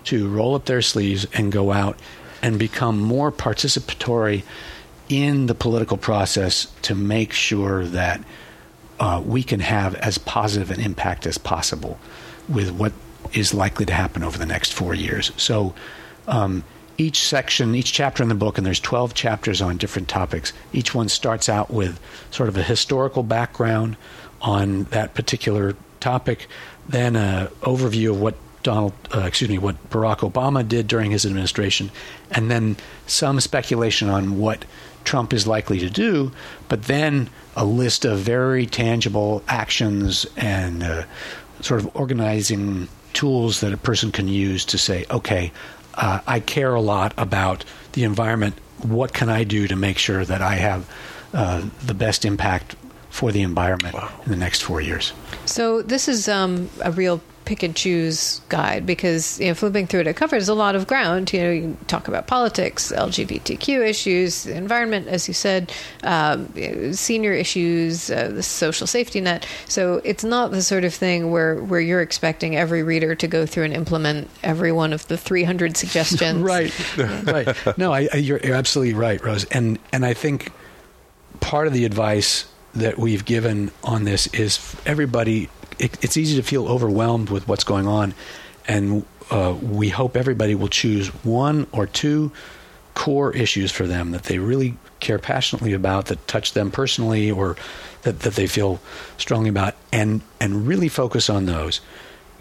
[0.05, 1.99] to roll up their sleeves and go out
[2.41, 4.43] and become more participatory
[5.09, 8.23] in the political process to make sure that
[9.01, 11.99] uh, we can have as positive an impact as possible
[12.49, 12.93] with what
[13.33, 15.33] is likely to happen over the next four years.
[15.37, 15.75] So,
[16.29, 16.65] um,
[16.97, 20.95] each section, each chapter in the book, and there's 12 chapters on different topics, each
[20.95, 21.99] one starts out with
[22.31, 23.97] sort of a historical background
[24.41, 26.47] on that particular topic,
[26.89, 31.27] then an overview of what Donald, uh, excuse me, what Barack Obama did during his
[31.27, 31.91] administration,
[32.31, 32.77] and then
[33.07, 34.65] some speculation on what
[35.05, 36.33] Trump is likely to do,
[36.69, 41.05] but then a list of very tangible actions and uh,
[41.61, 45.53] sort of organizing tools that a person can use to say, okay,
[45.95, 48.57] uh, I care a lot about the environment.
[48.83, 50.91] What can I do to make sure that I have
[51.33, 52.77] uh, the best impact
[53.11, 54.11] for the environment wow.
[54.25, 55.13] in the next four years?
[55.47, 60.01] So this is um, a real pick and choose guide because you know flipping through
[60.01, 61.33] it it covers a lot of ground.
[61.33, 65.73] You know you talk about politics lgbtq issues the environment as you said
[66.03, 66.53] um,
[66.93, 69.47] senior issues uh, the social safety net.
[69.67, 73.47] So it's not the sort of thing where where you're expecting every reader to go
[73.47, 76.41] through and implement every one of the 300 suggestions.
[76.43, 76.73] Right.
[77.25, 77.79] Right.
[77.79, 79.45] No I, I, you're, you're absolutely right rose.
[79.45, 80.53] And and i think
[81.41, 85.49] part of the advice that we've given on this is everybody.
[85.79, 88.15] It, it's easy to feel overwhelmed with what's going on,
[88.67, 92.33] and uh, we hope everybody will choose one or two
[92.95, 97.57] core issues for them that they really care passionately about, that touch them personally, or
[98.03, 98.81] that, that they feel
[99.19, 101.81] strongly about, and and really focus on those.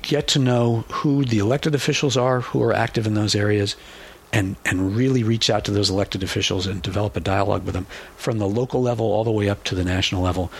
[0.01, 3.75] Get to know who the elected officials are who are active in those areas
[4.33, 7.85] and and really reach out to those elected officials and develop a dialogue with them
[8.17, 10.51] from the local level all the way up to the national level.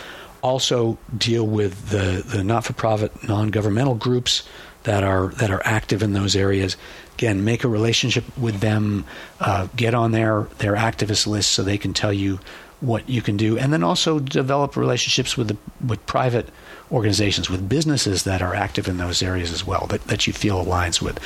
[0.44, 4.46] Also deal with the, the not-for-profit, non-governmental groups
[4.82, 6.76] that are that are active in those areas.
[7.14, 9.06] Again, make a relationship with them.
[9.40, 12.40] Uh, get on their their activist list so they can tell you
[12.80, 16.50] what you can do, and then also develop relationships with the, with private
[16.92, 20.62] organizations, with businesses that are active in those areas as well that, that you feel
[20.62, 21.18] aligns with,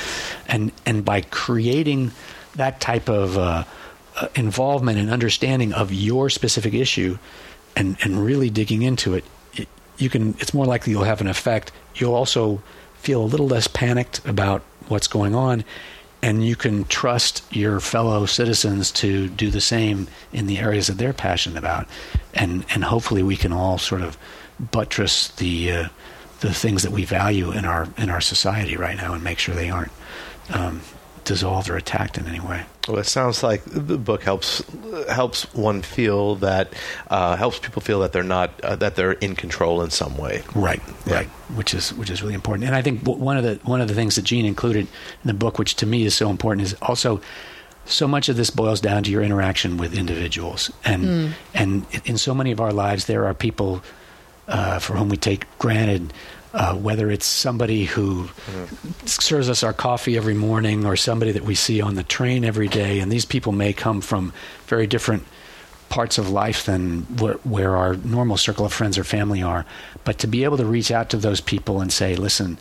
[0.47, 2.13] and and by creating
[2.55, 3.65] that type of uh,
[4.15, 7.19] uh, involvement and understanding of your specific issue
[7.77, 11.29] and, and really digging into it, it, you can it's more likely you'll have an
[11.29, 11.73] effect.
[11.95, 12.63] You'll also
[12.95, 15.65] feel a little less panicked about what's going on
[16.21, 20.99] and you can trust your fellow citizens to do the same in the areas that
[20.99, 21.87] they're passionate about
[22.35, 24.19] and and hopefully we can all sort of
[24.59, 25.89] buttress the uh,
[26.41, 29.55] the things that we value in our in our society right now and make sure
[29.55, 29.93] they aren't
[30.53, 30.81] um,
[31.25, 32.65] dissolved or attacked in any way.
[32.89, 34.63] Well, it sounds like the book helps
[35.09, 36.73] helps one feel that
[37.09, 40.43] uh, helps people feel that they're not uh, that they're in control in some way.
[40.55, 41.15] Right, yeah.
[41.15, 42.67] right, which is which is really important.
[42.67, 45.35] And I think one of the one of the things that Gene included in the
[45.35, 47.21] book, which to me is so important, is also
[47.85, 51.33] so much of this boils down to your interaction with individuals, and mm.
[51.55, 53.83] and in so many of our lives, there are people
[54.49, 56.13] uh, for whom we take granted
[56.53, 59.07] uh, whether it's somebody who mm-hmm.
[59.07, 62.69] serves us our coffee every morning or somebody that we see on the train every
[62.69, 63.01] day.
[63.01, 64.33] And these people may come from
[64.67, 65.25] very different
[65.89, 69.65] parts of life than where, where, our normal circle of friends or family are.
[70.05, 72.59] But to be able to reach out to those people and say, listen,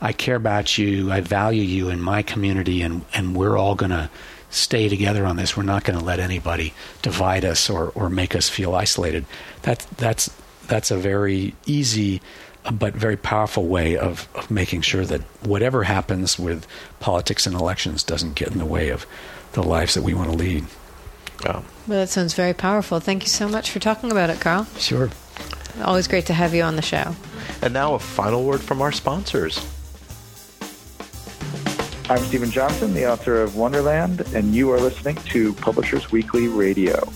[0.00, 3.90] I care about you, I value you in my community, and, and we're all going
[3.90, 4.08] to
[4.48, 5.56] stay together on this.
[5.56, 6.72] We're not going to let anybody
[7.02, 9.26] divide us or, or make us feel isolated.
[9.62, 10.30] That, that's,
[10.66, 12.22] that's a very easy
[12.72, 16.66] but very powerful way of, of making sure that whatever happens with
[17.00, 19.06] politics and elections doesn't get in the way of
[19.52, 20.64] the lives that we want to lead.
[21.44, 23.00] Well, that sounds very powerful.
[23.00, 24.66] Thank you so much for talking about it, Carl.
[24.78, 25.10] Sure.
[25.82, 27.14] Always great to have you on the show.
[27.62, 29.66] And now a final word from our sponsors.
[32.10, 37.08] I'm Steven Johnson, the author of Wonderland, and you are listening to Publishers Weekly Radio.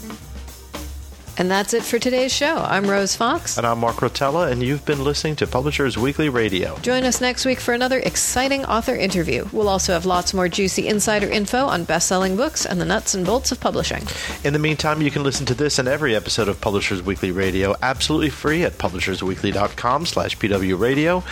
[1.37, 2.59] And that's it for today's show.
[2.59, 3.57] I'm Rose Fox.
[3.59, 6.78] And I'm Mark Rotella, and you've been listening to Publishers Weekly Radio.
[6.78, 9.49] Join us next week for another exciting author interview.
[9.51, 13.14] We'll also have lots more juicy insider info on best selling books and the nuts
[13.14, 14.05] and bolts of publishing.
[14.45, 17.74] In the meantime, you can listen to this and every episode of Publishers Weekly Radio
[17.82, 21.24] absolutely free at publishersweekly.com slash pwradio.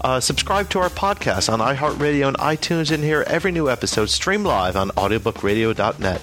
[0.00, 4.42] Uh, subscribe to our podcast on iHeartRadio and iTunes and hear every new episode stream
[4.42, 6.22] live on audiobookradio.net.